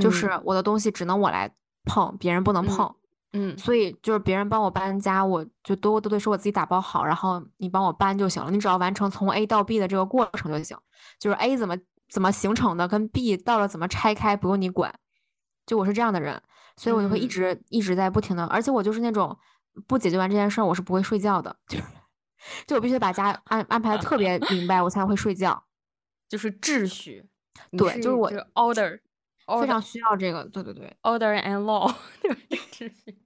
[0.00, 1.52] 就是嗯我的东西只能我来
[1.84, 2.86] 碰，别人不能嗯碰。
[2.86, 2.94] 嗯，
[3.56, 8.50] 所以就是别人帮我搬家，我就都都得说我自己打包好，然后你帮我搬就行了。
[8.50, 10.76] 你只要完成从 A 到 B 的这个过程就行，
[11.18, 11.76] 就是 A 怎么
[12.10, 14.94] 怎么形成的，跟 B 到了怎么拆开，不用你管。
[15.64, 16.42] 就我是这样的人，
[16.76, 19.36] 所以我就会一嗯直一直在不停的，而且我就是那种
[19.86, 21.84] 不解决完这件事儿我是不会睡觉的， 就是
[22.66, 25.64] 就我必须得把家 安安排的特别明白，我才会睡觉。
[26.28, 27.28] 就是秩序，
[27.76, 28.98] 对，就是我就是 order
[29.60, 32.40] 非常需要这个，对对对，order and law，对吧？
[32.48, 33.18] 这个秩序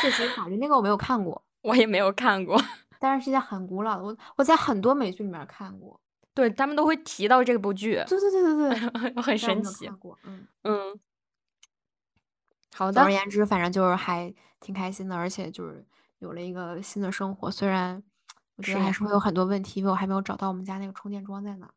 [0.00, 2.56] 这其实法律那个我没有看过，我也没有看过，
[2.98, 6.00] 但是是一件很古老的，我我在很多美剧里面看过。
[6.34, 9.86] 对他们都会提到这部剧，对对对对对， 很神奇
[10.24, 10.46] 嗯。
[10.62, 10.98] 嗯，
[12.74, 15.84] 好的，总而言之，反正就是还挺开心的，而且就是
[16.20, 17.50] 有了一个新的生活。
[17.50, 18.02] 虽然
[18.56, 21.68] 我觉得还是会有很多问题，因为我还没有找到我们家那个充电桩在哪，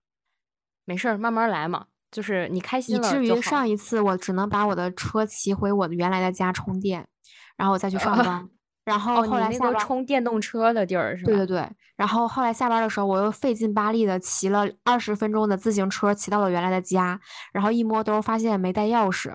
[0.86, 1.88] 没事儿，慢慢来嘛。
[2.12, 3.42] 就是你开心了以至于。
[3.42, 7.08] 上一次我只能把我的车骑回我的原来的家充电，
[7.58, 8.50] 然后我再去上班。
[8.86, 11.32] 然后哦，后来下班，充电动车的地儿是吧？
[11.32, 17.20] 对对对，然后后来下班的时候，我又费劲巴力的骑了二十分钟的自行车，骑到了原来的家，
[17.52, 19.34] 然后一摸兜发现没带钥匙，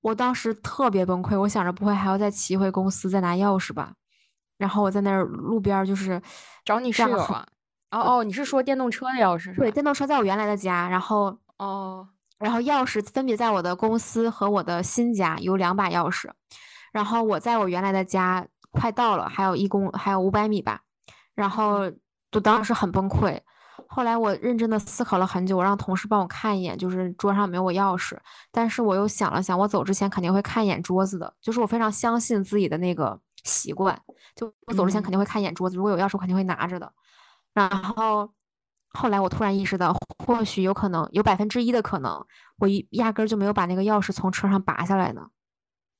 [0.00, 3.94] 我当时特别崩溃，我想着不会还要再骑回公司再拿钥匙吧，
[4.58, 6.22] 然后我在那儿路边就是
[6.64, 7.46] 找你这样很室友啊？
[7.90, 16.30] 哦哦，你是说电动车的钥匙是吧对，电动车在我原来的家，然后哦，然后钥匙分别在我的公司和我的新家有两把钥匙，
[16.92, 20.80] 然后我在我原来的家快到了，还有一公还有五百米吧，
[21.34, 21.90] 然后
[22.30, 23.40] 就当时很崩溃。
[23.90, 28.18] 后来我认真的思考了很久，我让同事帮我看一眼，就是桌上有没有我钥匙。
[28.52, 33.98] 但是我又想了想，我走之前肯定会看一眼桌子的，就是我非常相信自己的那个习惯，
[34.34, 36.92] 就我走之前肯嗯定会看一眼桌子，如果有钥匙我肯定会拿着的。
[37.54, 38.30] 然后
[38.90, 42.24] 后来我突然意识到，或许有可能有百分之一的可能，
[42.58, 45.22] 我一压根儿就没有把那个钥匙从车上拔下来呢。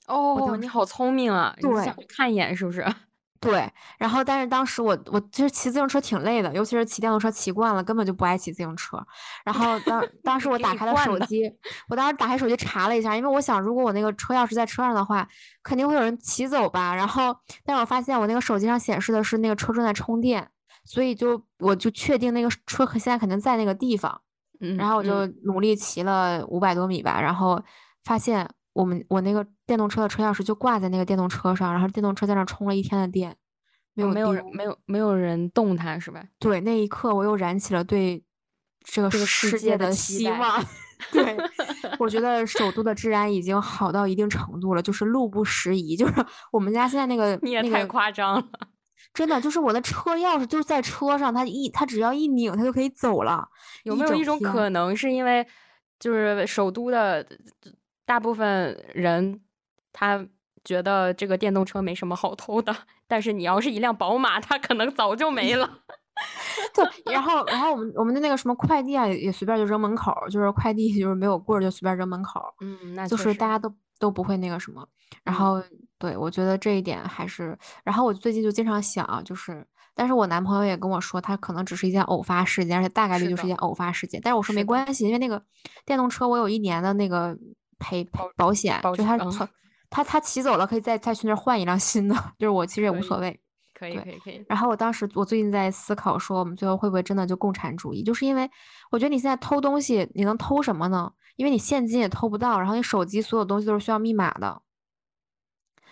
[0.07, 1.55] 哦，你好聪明啊！
[1.59, 2.85] 你对想去看一眼是不是？
[3.41, 8.99] 对，然后但是当时我我其实骑自行车挺累的，尤其是骑电动车骑惯了，根本就不爱骑自行车。
[9.45, 11.49] 然后当 当时我打开了手机，
[11.89, 15.29] 我当时打开手机查了一下，因为我想如果我那个车钥匙在车上的话，
[15.63, 16.93] 肯定会有人骑走吧。
[16.93, 20.51] 然后但是我发现我那个手机上显示的是那个车正在充电，
[20.89, 24.19] 所以就我就确定那个车可现在肯定在那个地方。
[24.61, 27.63] 嗯，然后我就嗯努力骑了五百多米吧，然后
[28.05, 33.37] 发现我们我那个电动车的车钥匙就挂在那个电动车上，然后电动车在那充了一天的电，
[33.93, 34.45] 没有哦没有人。
[34.55, 36.25] 没有没有人动它是吧？
[36.39, 38.25] 对，那一刻我又燃起了对
[38.83, 40.65] 这个世世界的希望。
[41.13, 41.37] 对，
[42.01, 46.15] 我觉得首都的治安已经好到一定程度了，就是路不拾遗，就是
[46.51, 48.45] 我们家现在那个你也太夸张了。
[49.15, 53.49] 真的就是我的车钥匙就在车上，他一他只要一拧，他就可以走了。
[53.85, 55.47] 有没有一种可能是因为
[55.99, 57.27] 就是首都的
[58.05, 59.41] 大部分人
[59.93, 60.25] 他
[60.65, 62.75] 觉得这个电动车没什么好偷的，
[63.07, 65.79] 但是你要是一辆宝马，他可能早就没了。
[66.75, 74.87] 对，然后然后我们我们的那个什么快递啊，也也随便就扔门口，就是快递就是没有棍儿就随便扔门口，嗯，那就是大家都都不会那个什么。
[75.25, 75.63] 然嗯后
[75.99, 84.21] 对我觉得这一点还是，然后我最近就经常想啊，就是，但是我男朋友也跟我说，他可能只是一件偶发事件，而且大概率就是一件偶发事件。
[84.23, 85.43] 但是我说没关系，因为那个
[85.85, 87.37] 电动车我有一年的那个
[87.79, 89.49] 赔赔保保险，就他嗯他
[89.91, 93.39] 他他骑走了，可以再再去那儿换一辆新的， 就是我其实也无所谓。
[93.75, 94.45] 可以可以可以。
[94.49, 98.03] 然后我当时我最近在思考说，我们最后会不会真的就共产主义？
[98.03, 98.51] 就是因为
[98.91, 101.13] 我觉得你现在偷东西，你能偷什么呢？
[101.37, 104.61] 因为你现金也偷不到，然后你手机所有东西都是需要密码的。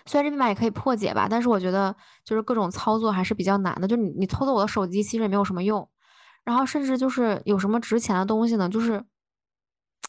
[0.06, 3.86] 虽然这密码也可以破解吧，但是我觉得就是各种操作还是比较难的。
[3.86, 5.88] 就你你偷走我的手机，其实也没有什么用。
[6.44, 8.68] 然后甚至就是有什么值钱的东西呢？
[8.68, 9.04] 就是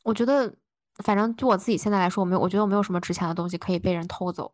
[0.03, 0.53] 我觉得，
[1.03, 4.53] 反正就我自己现在来说，我没有，我觉得我没有什么值钱的东西可以被人偷走。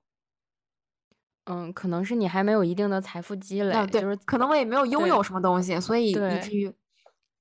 [1.45, 6.73] 嗯，可能是你还没有一定的财富积累，嗯，对，就是可能我也没有拥有什么东西，所以以至于，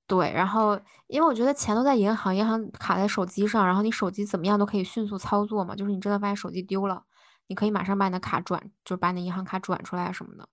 [0.07, 7.01] 对，然后因为我觉得钱都在银行，银行卡在手机上，然后你手机怎么样都可以迅速操作嘛，就是你真的发现手机丢了，
[7.47, 10.47] 你可以马上把你的卡转，就是把你的银行卡转出来什么的。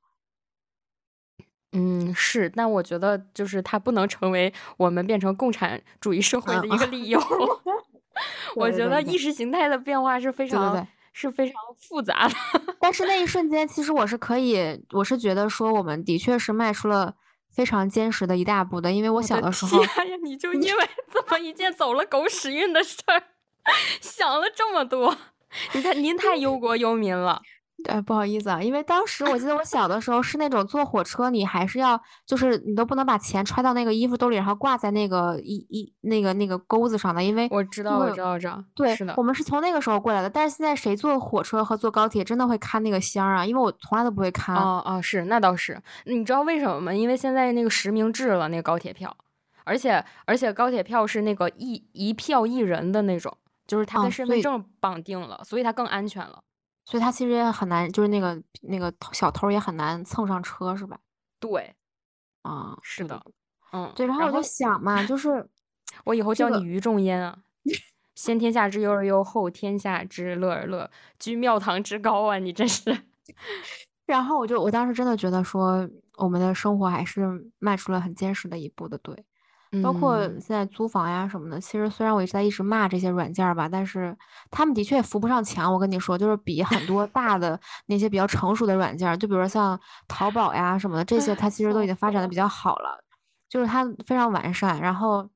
[1.72, 7.20] 嗯，是，但我觉得就是它不能成为我们变成共产主义社会的一个理由。
[8.56, 10.88] 我觉得意识形态的变化是非常对对对。
[11.12, 12.34] 是非常复杂的。
[12.80, 17.14] 但是那一瞬间，其实我是可以，我是觉得说我们的确是迈出了
[17.52, 23.22] 非常坚实的一大步的，因为我小的时候，哎呀，你就因为 这么一件走了狗屎运的事儿，
[24.00, 25.16] 想了这么多。
[25.74, 27.40] 你看，您太忧国忧民了。
[27.82, 38.62] 对，不好意思啊，因为当时我记得我小的时候是那种坐火车，你还是要，就是你都不能把钱揣到那个衣服兜里，然后挂在那个一一那个那个钩子上的，因为我知道，我知道，我知道。
[38.74, 40.28] 对是的我，们是从那个时候过来的。
[40.28, 43.46] 但是现在谁坐火车和坐高铁真的会看那个箱儿啊？
[43.46, 44.54] 因为我从来都不会看。
[44.54, 45.80] 哦哦，是，那倒是。
[46.04, 46.92] 你知道为什么吗？
[46.92, 49.16] 因为现在那个实名制了，那个高铁票，
[49.64, 53.34] 而且而且高铁票是那个一一票一人的那种，
[53.70, 56.42] 就是它哦跟身份证绑定了，所以它更安全了。
[56.86, 60.98] 所以他其实也很难，就是那个那个小偷也很难蹭上车，是吧？
[61.38, 61.72] 对，
[62.42, 63.22] 啊，是的
[63.72, 63.92] 嗯。
[63.94, 65.48] 对，然后我就想嘛，就是
[66.04, 67.38] 我以后这个叫你于仲淹啊。
[68.16, 72.38] 先天下之忧而忧，后天下之乐而乐，居庙堂之高啊！
[72.38, 73.04] 你真是。
[74.06, 79.24] 然后我就我当时真的觉得说，我们的生活还是迈出了很坚实的一步的，对。
[79.82, 84.16] 包括嗯现在租房呀什么的，其实虽然我一直在一直骂这些软件儿吧，但是
[84.50, 85.72] 他们的确也扶不上墙。
[85.72, 89.78] 我跟你说，就是比很多大的那些比较成熟的软件儿，就比如说像
[90.08, 93.04] 淘宝呀什么的，这些它其实都已经发展的比较好了，
[93.48, 94.80] 就是它非常完善。
[94.80, 95.28] 然后，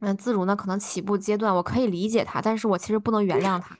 [0.00, 3.76] 嗯，自如呢可能起步阶段我可以理解它，但是我其实不能原谅它。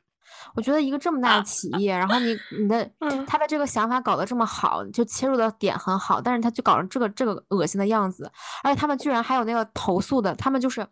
[0.54, 8.30] 我觉得一个这么大的企业，然后你你的嗯他的这个想法搞得这么好，就切入的点很好，但是他就搞成这个这个恶心的样子，
[8.62, 10.86] 而且他们居然还有那个投诉的，他们就是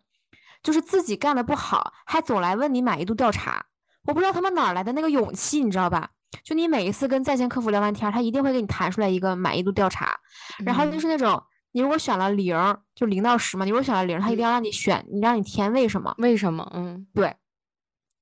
[0.63, 3.65] 就是自己干的不好，还总来问你满意度调查，
[4.05, 6.09] 我不知道他们哪来的那个勇气，你知道吧？
[6.43, 10.17] 就你每一次跟在线客服聊完天，他一定会给你弹出来一个满意度调查，
[10.65, 11.41] 然后就嗯是那种
[11.73, 12.55] 你如果选了零，
[12.95, 16.15] 就零到十嘛，你如果选了零，他一定要让你选，你让你填为什么。
[16.19, 16.69] 为什么？
[16.73, 17.35] 嗯对，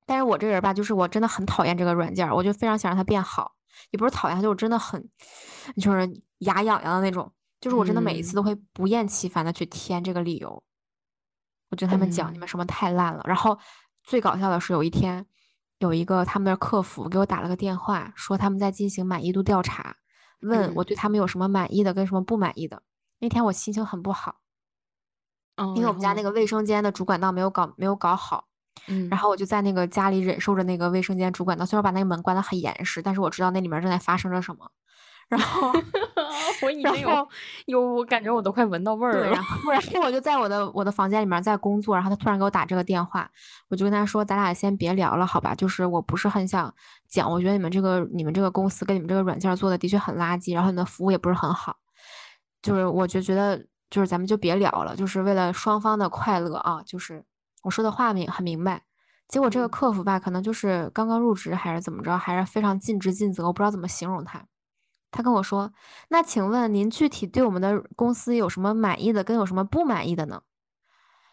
[0.09, 3.53] 但是我这人吧，就是我真的很讨厌这个软件儿，我就非常想让它变好，
[3.91, 5.07] 也不是讨厌它，就是真的很，
[5.77, 5.99] 就是
[6.39, 10.63] 牙痒痒的那种，就是我真的每一次嗯都会不厌其烦的去填这个理由。
[11.69, 13.21] 我就跟他们讲，你嗯们什么太烂了。
[13.27, 13.55] 然后
[14.03, 15.23] 最搞笑的是有一天，
[15.77, 19.95] 有一个他们的客服给我打了个电话，说他们在进行满意度调查，
[20.41, 22.81] 问嗯我对他们有什么满意的跟什么不满意的。
[23.19, 24.37] 那天我心情很不好，
[25.57, 28.48] 哦，因为我们家那个卫生间的主管道没有搞没有搞好。
[28.87, 34.71] 嗯，然后我就在那个家里忍受着那个卫生间主管道，虽然把那个门关得很严实，但是我知道那里面正在发生着什么。
[35.27, 35.71] 然后
[36.63, 37.27] 我已经有
[37.67, 39.29] 有，我感觉我都快闻到味儿了。
[39.29, 43.29] 然后然后我就在我的我的房间里面在工作，然后他突然给我打这个电话，
[43.67, 45.53] 我就跟他说，咱俩先别聊了，好吧？
[45.53, 46.73] 就是我不是很想
[47.07, 51.75] 讲，我觉得你们这个你们这个公司跟你们这个软件做的的确很垃圾，然后你的服务也不是很好，
[52.63, 57.23] 就是我就觉得就是咱们就别聊了，就是为了双方的快乐啊，就是
[57.63, 58.83] 我说的话明很明白。
[59.27, 64.43] 结果这个客服吧，可能就是刚刚入职还是怎么着，还是非常尽职尽责，我不知道怎么形容他。
[65.11, 65.71] 他跟我说
[66.09, 70.41] ：“那请问您具体对我们的公司有什么满意的，跟有什么不满意的呢？”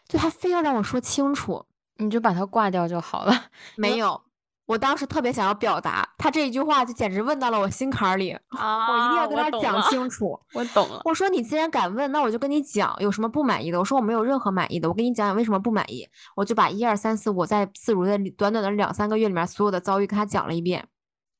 [0.08, 3.32] 就他非要让我说清楚，你就把他挂掉就好了。
[3.76, 4.22] 没有，
[4.66, 8.90] 我当时特别想要表达，他这一句话就简直问到了我心坎里 啊！
[8.90, 10.38] 我一定要跟他讲清楚。
[10.52, 11.00] 我懂了。
[11.04, 13.78] 我说你既然敢问，那我就跟你讲有什么不满意的。
[13.78, 16.06] 我说我没有任何满意的，我跟你讲讲为什么不满意。
[16.34, 20.86] 我就把一二三四我在自如的短短的两三个月里面所有的遭遇跟他讲了一遍。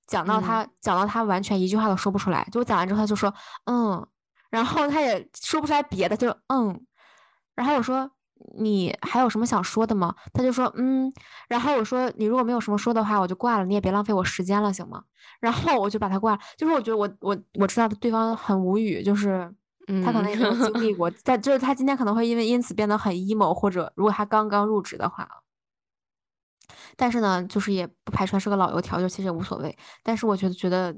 [0.07, 2.47] 讲到他，讲到他完全一句话都说不出来。
[2.53, 3.35] 就我讲完之后，他就说
[3.65, 4.07] 嗯，
[4.51, 6.81] 然后他也说不出来别的，就嗯。
[7.57, 8.09] 然后我说
[8.59, 10.14] 你还有什么想说的吗？
[10.33, 11.12] 他就说嗯。
[11.49, 15.05] 然后我说你如果没有什么说的话，我就挂了，你也别浪费我时间了，行吗？
[15.40, 16.40] 然后我就把他挂了。
[16.57, 19.53] 就是我觉得我我我知道对方很无语，就是
[20.05, 25.29] 他可能也没有经历过， 但就是他今天可能会因为因此变得很 emo，或者如果他刚刚入职的话。
[26.96, 29.77] 但是呢，就是也不排除是个老油条，就其实也无所谓。
[30.03, 30.96] 但是我觉得，觉得，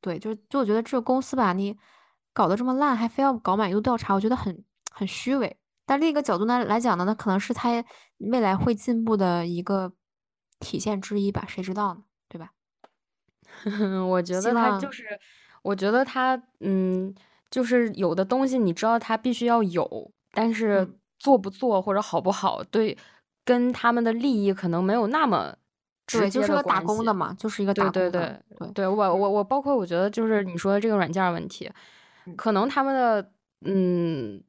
[0.00, 1.76] 对，就就我觉得这个公司吧，你
[2.32, 5.56] 搞得这么烂，还非要搞满意度调查，我觉得很很虚伪。
[5.90, 7.84] 但另一个角度呢来讲呢，那可能是他
[8.18, 9.92] 未来会进步的一个
[10.60, 12.02] 体现之一吧，谁知道呢？
[12.28, 12.52] 对吧？
[14.08, 15.04] 我觉得他就是，
[15.62, 17.12] 我觉得他，嗯，
[17.50, 22.96] 就是有的东西你知道他必须要有，但是做不做或者好不好，对。
[23.42, 25.52] 跟他们的利益可能没有那么
[26.06, 28.10] 直接的打工的嘛，就是一个打工的。
[28.10, 31.68] 对对对对，我我我包括我觉得就是你说的这个软件问题，
[32.36, 34.40] 可能他们的嗯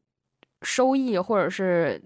[0.61, 2.01] 收益或者是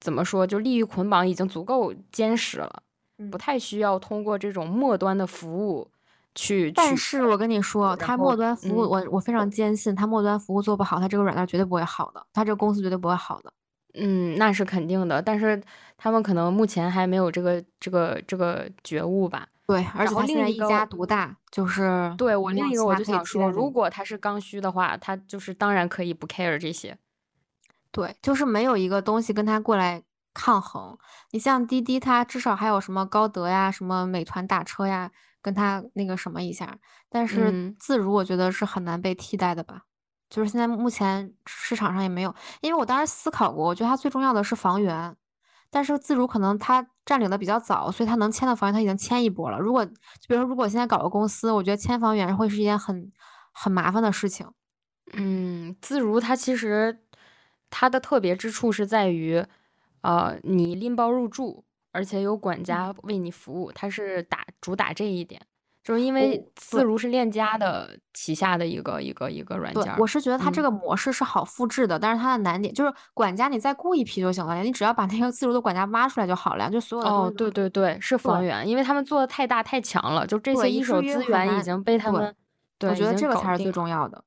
[0.00, 2.82] 怎么说，就利益捆绑已经足够坚实了，
[3.30, 5.90] 不太需要通过这种末端的服务
[6.34, 6.70] 去。
[6.72, 13.52] 但是我跟你说，他末端服务，我我非常坚信，他末端服务做不好，他这个软件绝对不会好的，他这个公司绝对不会好的。
[13.94, 15.60] 嗯，那是肯定的，但是
[15.98, 19.46] 他们可能目前还没有这个这个这个觉悟吧？
[19.66, 26.96] 对，而且他现在一家独大，就是对我另一个我就想说，如果他是刚需的话，他就是当然可以不 care 这些。
[27.92, 30.96] 对，就是没有一个东西跟他过来抗衡。
[31.32, 35.10] 你像滴滴，它至少还有什么高德呀、什么美团打车呀，
[35.42, 36.78] 跟他那个什么一下。
[37.08, 39.82] 但是自如，我觉得是很难被替代的吧。
[40.28, 45.16] 就是现在目前市场上也没有，因为我当时思考过，我觉得它最重要的是房源，
[45.68, 49.58] 但是自如可能它占领的比较早，所以它能签的房源它已经签一波了。
[49.58, 49.92] 如果就
[50.28, 53.10] 比如说，如果现在搞个公司，我觉得签房源会是一件很
[53.52, 54.48] 很麻烦的事情。
[55.14, 57.02] 嗯，自如它其实
[57.70, 59.42] 它的特别之处是在于，
[60.02, 65.40] 呃，你拎包入住，而且有管家为你服务，它是打主打这一点。
[65.82, 82.36] 就是因为自如是链家的旗下的一个一个一个软件，我是觉得它这个模式是好复制的，但是它的难点就是管家你再雇一批就行了呀，你只要把那个自如的管家挖出来就好了呀，就所有的哦，对对对，是房源，因为他们做的太大太强了，就这些一手资源已经被他们，
[82.82, 84.22] 我觉得这个才是最重要的。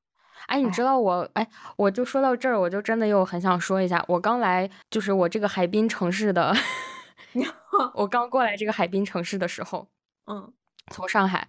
[0.46, 6.54] 哎，你知道我哎，我就说到这儿，我就真的又很想说一下，我刚来就是我这个海滨城市的
[7.94, 9.88] 我刚过来这个海滨城市的时候，
[10.26, 10.52] 嗯。
[10.92, 11.48] 从上海，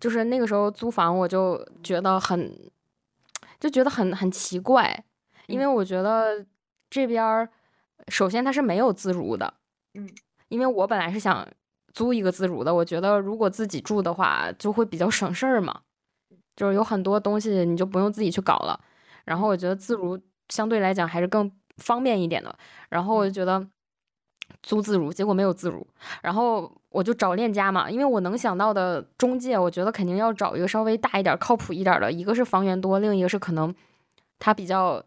[0.00, 2.72] 就是那个时候租房，我就觉得很，
[3.60, 5.04] 就觉得很很奇怪，
[5.46, 6.46] 因为我觉得
[6.88, 7.50] 这边儿
[8.08, 9.52] 首先它是没有自如的，
[9.92, 10.08] 嗯，
[10.48, 11.46] 因为我本来是想
[11.92, 15.82] 租一个自如的，我觉得如果自己住的话就会比较省事儿嘛，
[16.56, 18.78] 就是有很多东西你就不用自己去搞了，
[19.24, 22.54] 然后我觉得自如相对来讲还是更方便一点的，
[22.88, 23.66] 然后我就觉得。
[24.62, 25.84] 租自如，结果没有自如，
[26.20, 33.74] 然后我就找链家嘛，因为我能想到的中介，我觉得肯定要找一个稍微大一点、靠谱一点的，一个是房源多，另一个是可能
[34.38, 35.02] 他比较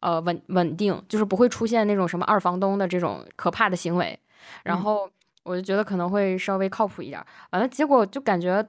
[0.00, 4.16] 呃稳稳定，就是不会出现那种什么二房东的这种可怕的行为。
[4.62, 5.10] 然后
[5.42, 8.64] 我就觉得可能会稍微靠谱一点，完了结果就感觉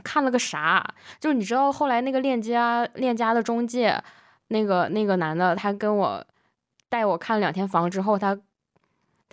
[0.00, 4.02] 看了个啥，就是你知道后来那个链家链家的中介，
[4.48, 6.24] 那个那个男的，他跟我
[6.88, 8.38] 带我看了两天房之后，他。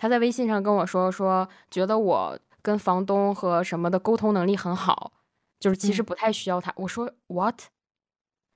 [0.02, 5.12] 他在微信上跟我说说，觉得我跟房东和什么的沟通能力很好，
[5.58, 6.72] 就是其实不太需要他。
[6.76, 7.64] 我说 what？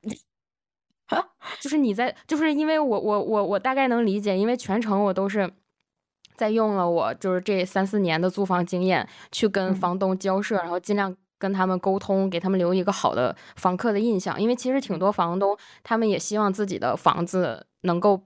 [1.61, 5.53] 就是你在，就是因为我我我我大概能理解，因为全程我都是
[6.35, 14.41] 在用了我就是这三四年的租房经验去跟房东交涉，然后尽量跟他们沟通，给他们留一个好的房客的印象。
[14.41, 18.23] 因为其实挺多房东他们也希望自己的房子能够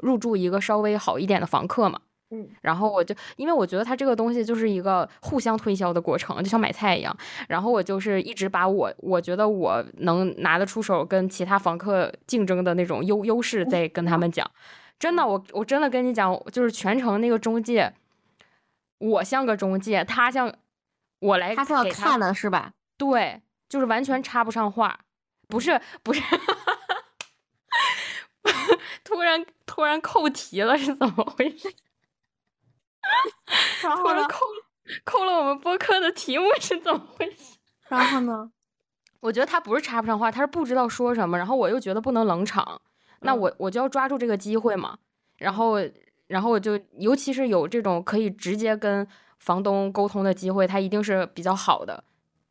[0.00, 2.00] 入住一个稍微好一点的房客嘛。
[2.32, 7.16] 嗯，然后我就因为我觉得他这个东西就是一个互相推销的过程，就像买菜一样。
[7.48, 14.48] 然后我就是一直把我我觉得我能拿得出手跟其他房客竞争的那种优优势在跟他们讲。
[14.96, 17.92] 真的，我我真的跟你讲，就是全程那个中介，
[18.98, 20.54] 我像个中介，他像
[21.20, 22.72] 我来他像给看的是吧？
[22.96, 24.98] 对，就是完全插不上话，
[25.48, 26.20] 不是不是，
[29.04, 31.72] 突然突然扣题了，是怎么回事？
[33.82, 34.26] 然后呢？
[34.28, 34.40] 扣
[35.04, 37.56] 扣了我们播客的题目是怎么回事？
[37.88, 38.50] 然后呢？
[39.20, 42.80] 我觉得他不是插不上话，他是不知道说什么，然后我又觉得不能冷场，
[43.20, 44.98] 那我我就要抓住这个机会嘛，
[45.36, 45.76] 然后
[46.26, 49.06] 然后我就尤其是有这种可以直接跟
[49.40, 52.04] 房东沟通的机会，它一定是比较好的，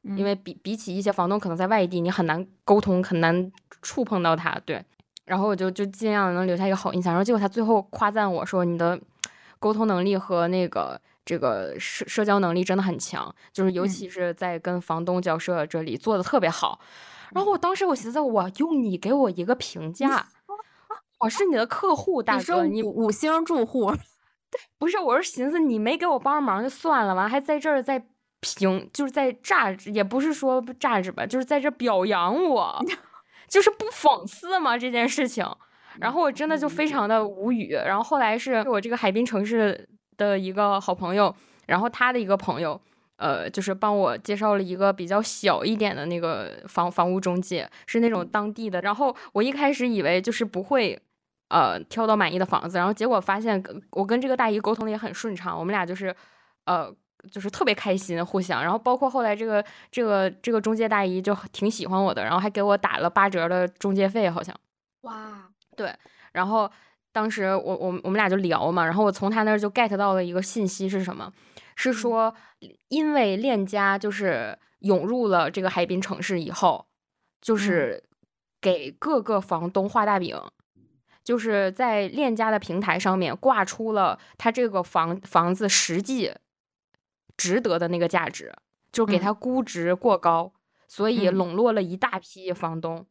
[0.03, 3.49] 因为比比起一些房东可能在外地，你很难沟通，很难
[3.81, 4.83] 触碰到他，对，
[5.23, 8.99] 然后我就就尽量能留下一个好印象，然后结果他最后夸赞我说你的
[9.57, 10.99] 沟通能力和那个。
[11.25, 16.79] 这个社社交能力真的很强，就是尤其是在跟房东交涉这里做的特别好。
[17.35, 20.27] 然后我当时我寻思，我用你给我一个评价，
[21.19, 23.99] 我是你的客户大哥，你五五星住户，对，
[24.77, 28.03] 不是，我是寻思你没给我帮忙就算了，完还在这儿在
[28.39, 32.83] 评，就是在榨，也不是说榨着吧，就是在这表扬我，
[33.47, 35.45] 就是不讽刺吗这件事情？
[35.99, 37.73] 然后我真的就非常的无语。
[37.73, 39.87] 然后后来是我这个海滨城市。
[40.19, 41.33] 的一个好朋友，
[41.65, 42.77] 然后他的一个朋友，
[43.15, 48.81] 呃，就是帮我介绍了一个比较小一点的那个房房屋中介，是那种当地的。
[48.81, 51.01] 然后我一开始以为就是不会，
[51.49, 56.15] 呃，挑到满意的房子，然后结果发现我跟这个大姨沟通的也很顺畅，我们俩就是，
[56.65, 56.89] 呃，
[57.31, 58.61] 就是特别开心，互相。
[58.61, 64.55] 然后包括后来这个这个这个中介大姨就挺喜欢我的，然后还给我打了八折的中介费，好像。
[65.01, 65.93] 哇，对，
[66.31, 66.71] 然后。
[67.11, 71.33] 当时我我我们俩就聊嘛，然后我从他那儿就 get 到了一个信息是什么？
[71.75, 72.33] 是说
[72.89, 76.85] 因为链家就是涌入了这个海滨城市以后，
[77.41, 78.03] 就是
[78.61, 80.39] 给各个房东画大饼，
[81.29, 86.33] 就是在链家的平台上面挂出了他这个房房子实际
[87.37, 88.51] 值得的那个价值，
[88.91, 90.51] 就给他估值过高，
[90.87, 93.05] 所以笼络了一大批房东，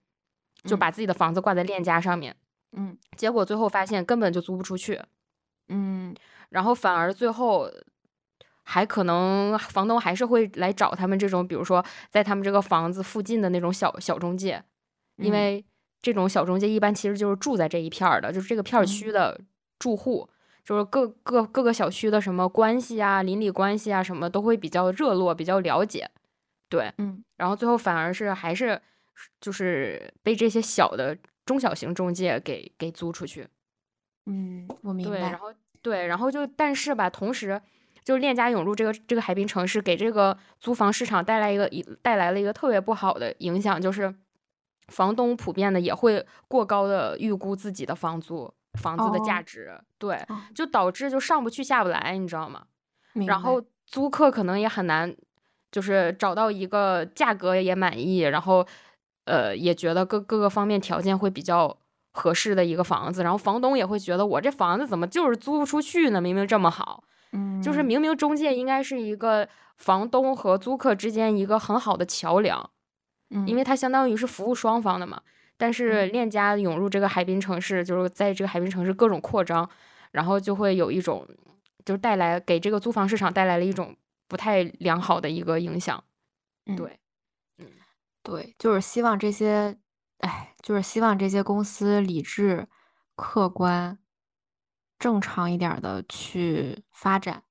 [0.64, 2.34] 就把自己的房子挂在链家上面。
[2.72, 5.00] 嗯，结果最后发现根本就租不出去，
[5.68, 6.12] 嗯，
[6.48, 7.70] 然后反而最后
[8.64, 14.64] 还可能房东还是会来找他们这种，比如说在他们这个房子附近的那种小小中介，
[15.18, 15.64] 因为
[16.00, 19.40] 这种小中介一般其实就是住在这一片儿的，就是这个片区的
[19.78, 20.28] 住户，
[20.64, 26.10] 就是各各各个小区的什么关系啊、邻里关系啊什么都会比较热络、比较了解，
[26.68, 28.80] 对，嗯，然后最后反而是还是
[29.40, 31.16] 就是被这些小的。
[31.48, 33.48] 中小型中介给给租出去，
[34.26, 35.18] 嗯，我明白。
[35.18, 37.58] 对，然后对，然后就但是吧，同时
[38.04, 44.14] 就链家涌入这个这个海滨城市，给这个租房市场带来一个一带来了一个特别不好的影响，就是
[44.88, 50.20] 房东普遍的也会过高的预估自己的房租房子的价值，对，
[50.54, 52.64] 就导致就上不去下不来，你知道吗？
[53.26, 55.14] 然后租客可能也很难，
[55.70, 58.66] 就是找到一个价格也满意，然后。
[59.30, 61.76] 呃，也觉得各各个方面条件会比较
[62.12, 66.18] 合适的一个房子，然后房东也会觉得我这房子怎么就是租不出去呢？
[66.18, 72.70] 明明这么好，嗯，就是明明中介应该是一个房东和租客之间一个很好的桥梁，
[73.30, 75.22] 嗯，因为它相当于是服务双方的嘛。
[75.56, 79.68] 但是链家涌入这个海滨城市，就是在这个海滨城市各种扩张，
[80.12, 81.26] 然后就会有一种，
[81.84, 83.96] 就是带来给这个租房市场带来了一种
[84.28, 86.02] 不太良好的一个影响，
[86.76, 86.98] 对。
[87.58, 87.66] 嗯
[88.22, 89.76] 对，就是希望这些，
[90.18, 92.68] 哎，就是希望这些公司理智、
[93.16, 93.98] 客观、
[94.98, 97.42] 正常一点的去发展，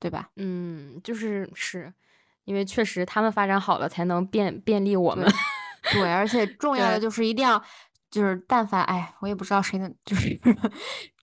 [0.00, 0.30] 对吧？
[0.36, 1.92] 嗯，就是是，
[2.44, 5.26] 因为确实他们发展好了，才能便便利我们。
[5.92, 7.62] 对，而且重要的就是一定要，
[8.10, 10.38] 就是但凡，哎，我也不知道谁能，就是。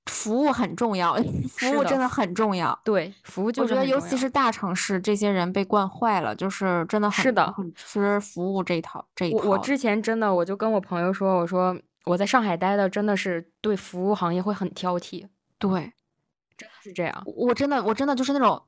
[0.07, 1.13] 服务很重要，
[1.47, 2.77] 服务真的很重要。
[2.83, 9.47] 对，服务就我觉得，尤其是大城市，这些人被惯坏了，就是真的很是的，很吃服务这一套这一套。
[9.47, 15.27] 我之前真的，我就跟我朋友说，我说我在上海待的真的是对服务行业会很挑剔。
[15.59, 15.93] 对，
[16.57, 17.23] 真的是这样。
[17.25, 18.61] 我真的，我真的就是那种，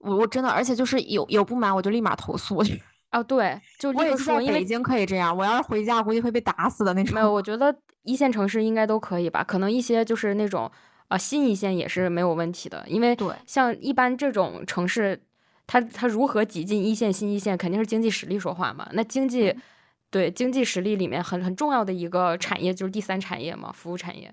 [0.00, 2.62] 我我真的，而且就是有有不满，我就立马投诉。
[3.12, 7.14] 哦，对，就我也是在北京可以这样，我要是回家估计会被打死的那种。
[7.14, 10.70] 没有，我觉得一线城市应该都可以吧，可能一些就是那种
[11.08, 15.20] 啊新一线也是没有问题的，因为对，像一般这种城市，
[15.66, 18.88] 它它如何挤进一线、新一线，肯定是经济实力说话嘛。
[18.92, 19.52] 那经济
[20.08, 24.32] 对经济实力里面很很重要的一个产业就是第三产业嘛，服务产业。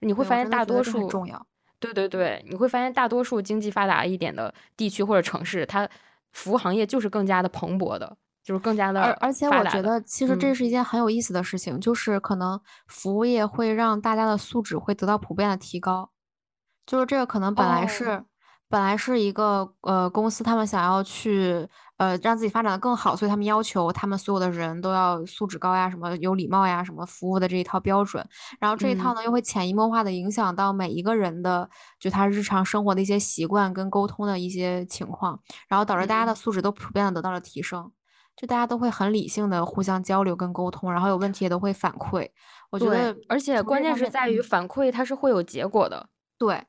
[0.00, 1.46] 你会发现大多数重要。
[1.84, 5.88] 对对对，你会发现大多数经济发达一点的地区或者城市，它
[6.32, 9.00] 服务行业就是更加的蓬勃的，就是更加的。
[9.00, 16.10] 而而且我觉得，其实这是一件很有意思的事情，就是可能服务业会让大家的素质会得到普遍的提高。
[16.86, 18.24] 就是这个可能本来是。
[18.66, 28.26] 本来是一个呃公司，他们想要去呃让自己发展的更好，所以他们要求他们所有的人都要素质高呀，什么有礼貌呀，什么服务的这一套标准。
[28.58, 31.68] 然后这一套呢，又会潜移默化的影响到每一个人的
[32.00, 37.90] 就他日常生活的一些习惯跟沟通的一些情况，然后导致大家的素质都普遍的得到了提升。
[38.36, 42.28] 就大家都会很理性的互相交流跟沟通，然后有问题也都会反馈。
[42.70, 46.08] 我觉得，而且关键是在于反馈它是会有结果的。
[46.36, 46.64] 对。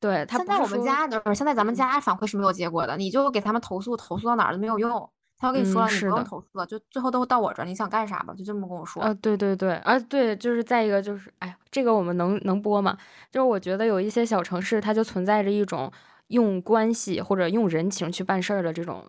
[0.00, 5.10] 对，现在我们家就是现在咱们家反馈是没有结果的，你就给他们投诉，投诉到哪儿都没有用。
[5.36, 9.02] 他要跟你说了，你不用投诉了，就最后都到我这儿，你想干啥吧，就这么跟我说。
[9.02, 12.96] 啊，对对对，啊对，就是再一个就是，哎，这个我们能能播吗？
[13.30, 15.90] 就是我觉得有一些小城市，它就存在着一种
[16.28, 19.04] 用关系或者用人情去办事儿的这种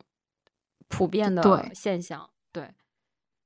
[0.87, 2.29] 普遍的现象。
[2.51, 2.69] 对，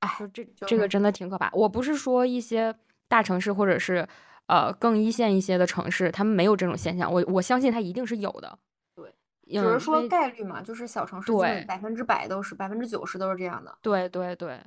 [0.00, 1.50] 哎，就这这个真的挺可怕。
[1.52, 2.74] 我不是说一些
[3.06, 4.08] 大城市或者是。
[4.46, 7.12] 呃，更一线一些的城市，他们没有这种现象。
[7.12, 8.58] 我我相信它一定是有的。
[8.94, 9.14] 对，
[9.48, 13.76] 只是说概率嘛，就是小城市对百分之百都是百分之九十都是这样的。
[13.82, 14.60] 对对对，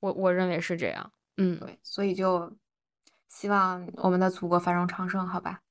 [0.00, 1.12] 我我认为是这样。
[1.36, 2.52] 嗯，对，所以就
[3.28, 5.60] 希望我们的祖国繁荣昌盛，好吧？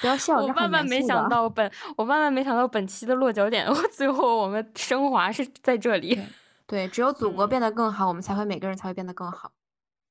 [0.00, 6.20] 不要笑，我万万没想到本我万万没想到本期的落脚点， 最后我们升华是在这里。
[6.66, 9.52] 对，只有祖国变得更好，我们才会每个人才会变得更好。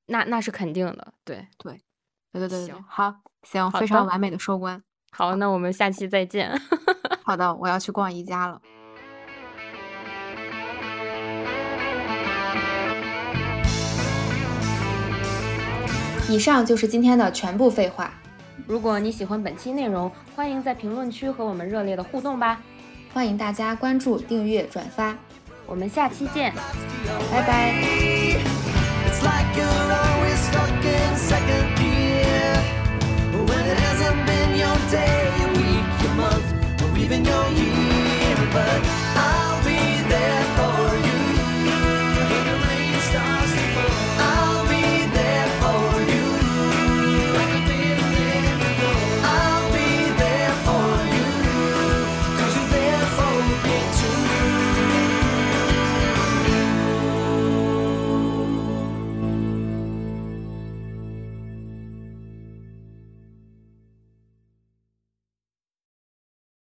[0.06, 1.80] 那那是肯定的，对对
[2.32, 4.82] 对对对对，好行，非常完美的收官。
[5.10, 6.60] 好，那我们下期再见。
[7.24, 8.60] 好的， 我要去逛宜家了。
[16.28, 18.12] 以上就是今天的全部废话。
[18.66, 22.60] 如果你喜欢本期内容，欢迎在评论区和我们热烈的互动吧。
[23.12, 25.16] 欢迎大家关注、订阅、转发，
[25.66, 26.52] 我们下期见，
[27.30, 28.12] 拜拜。
[37.06, 37.65] even your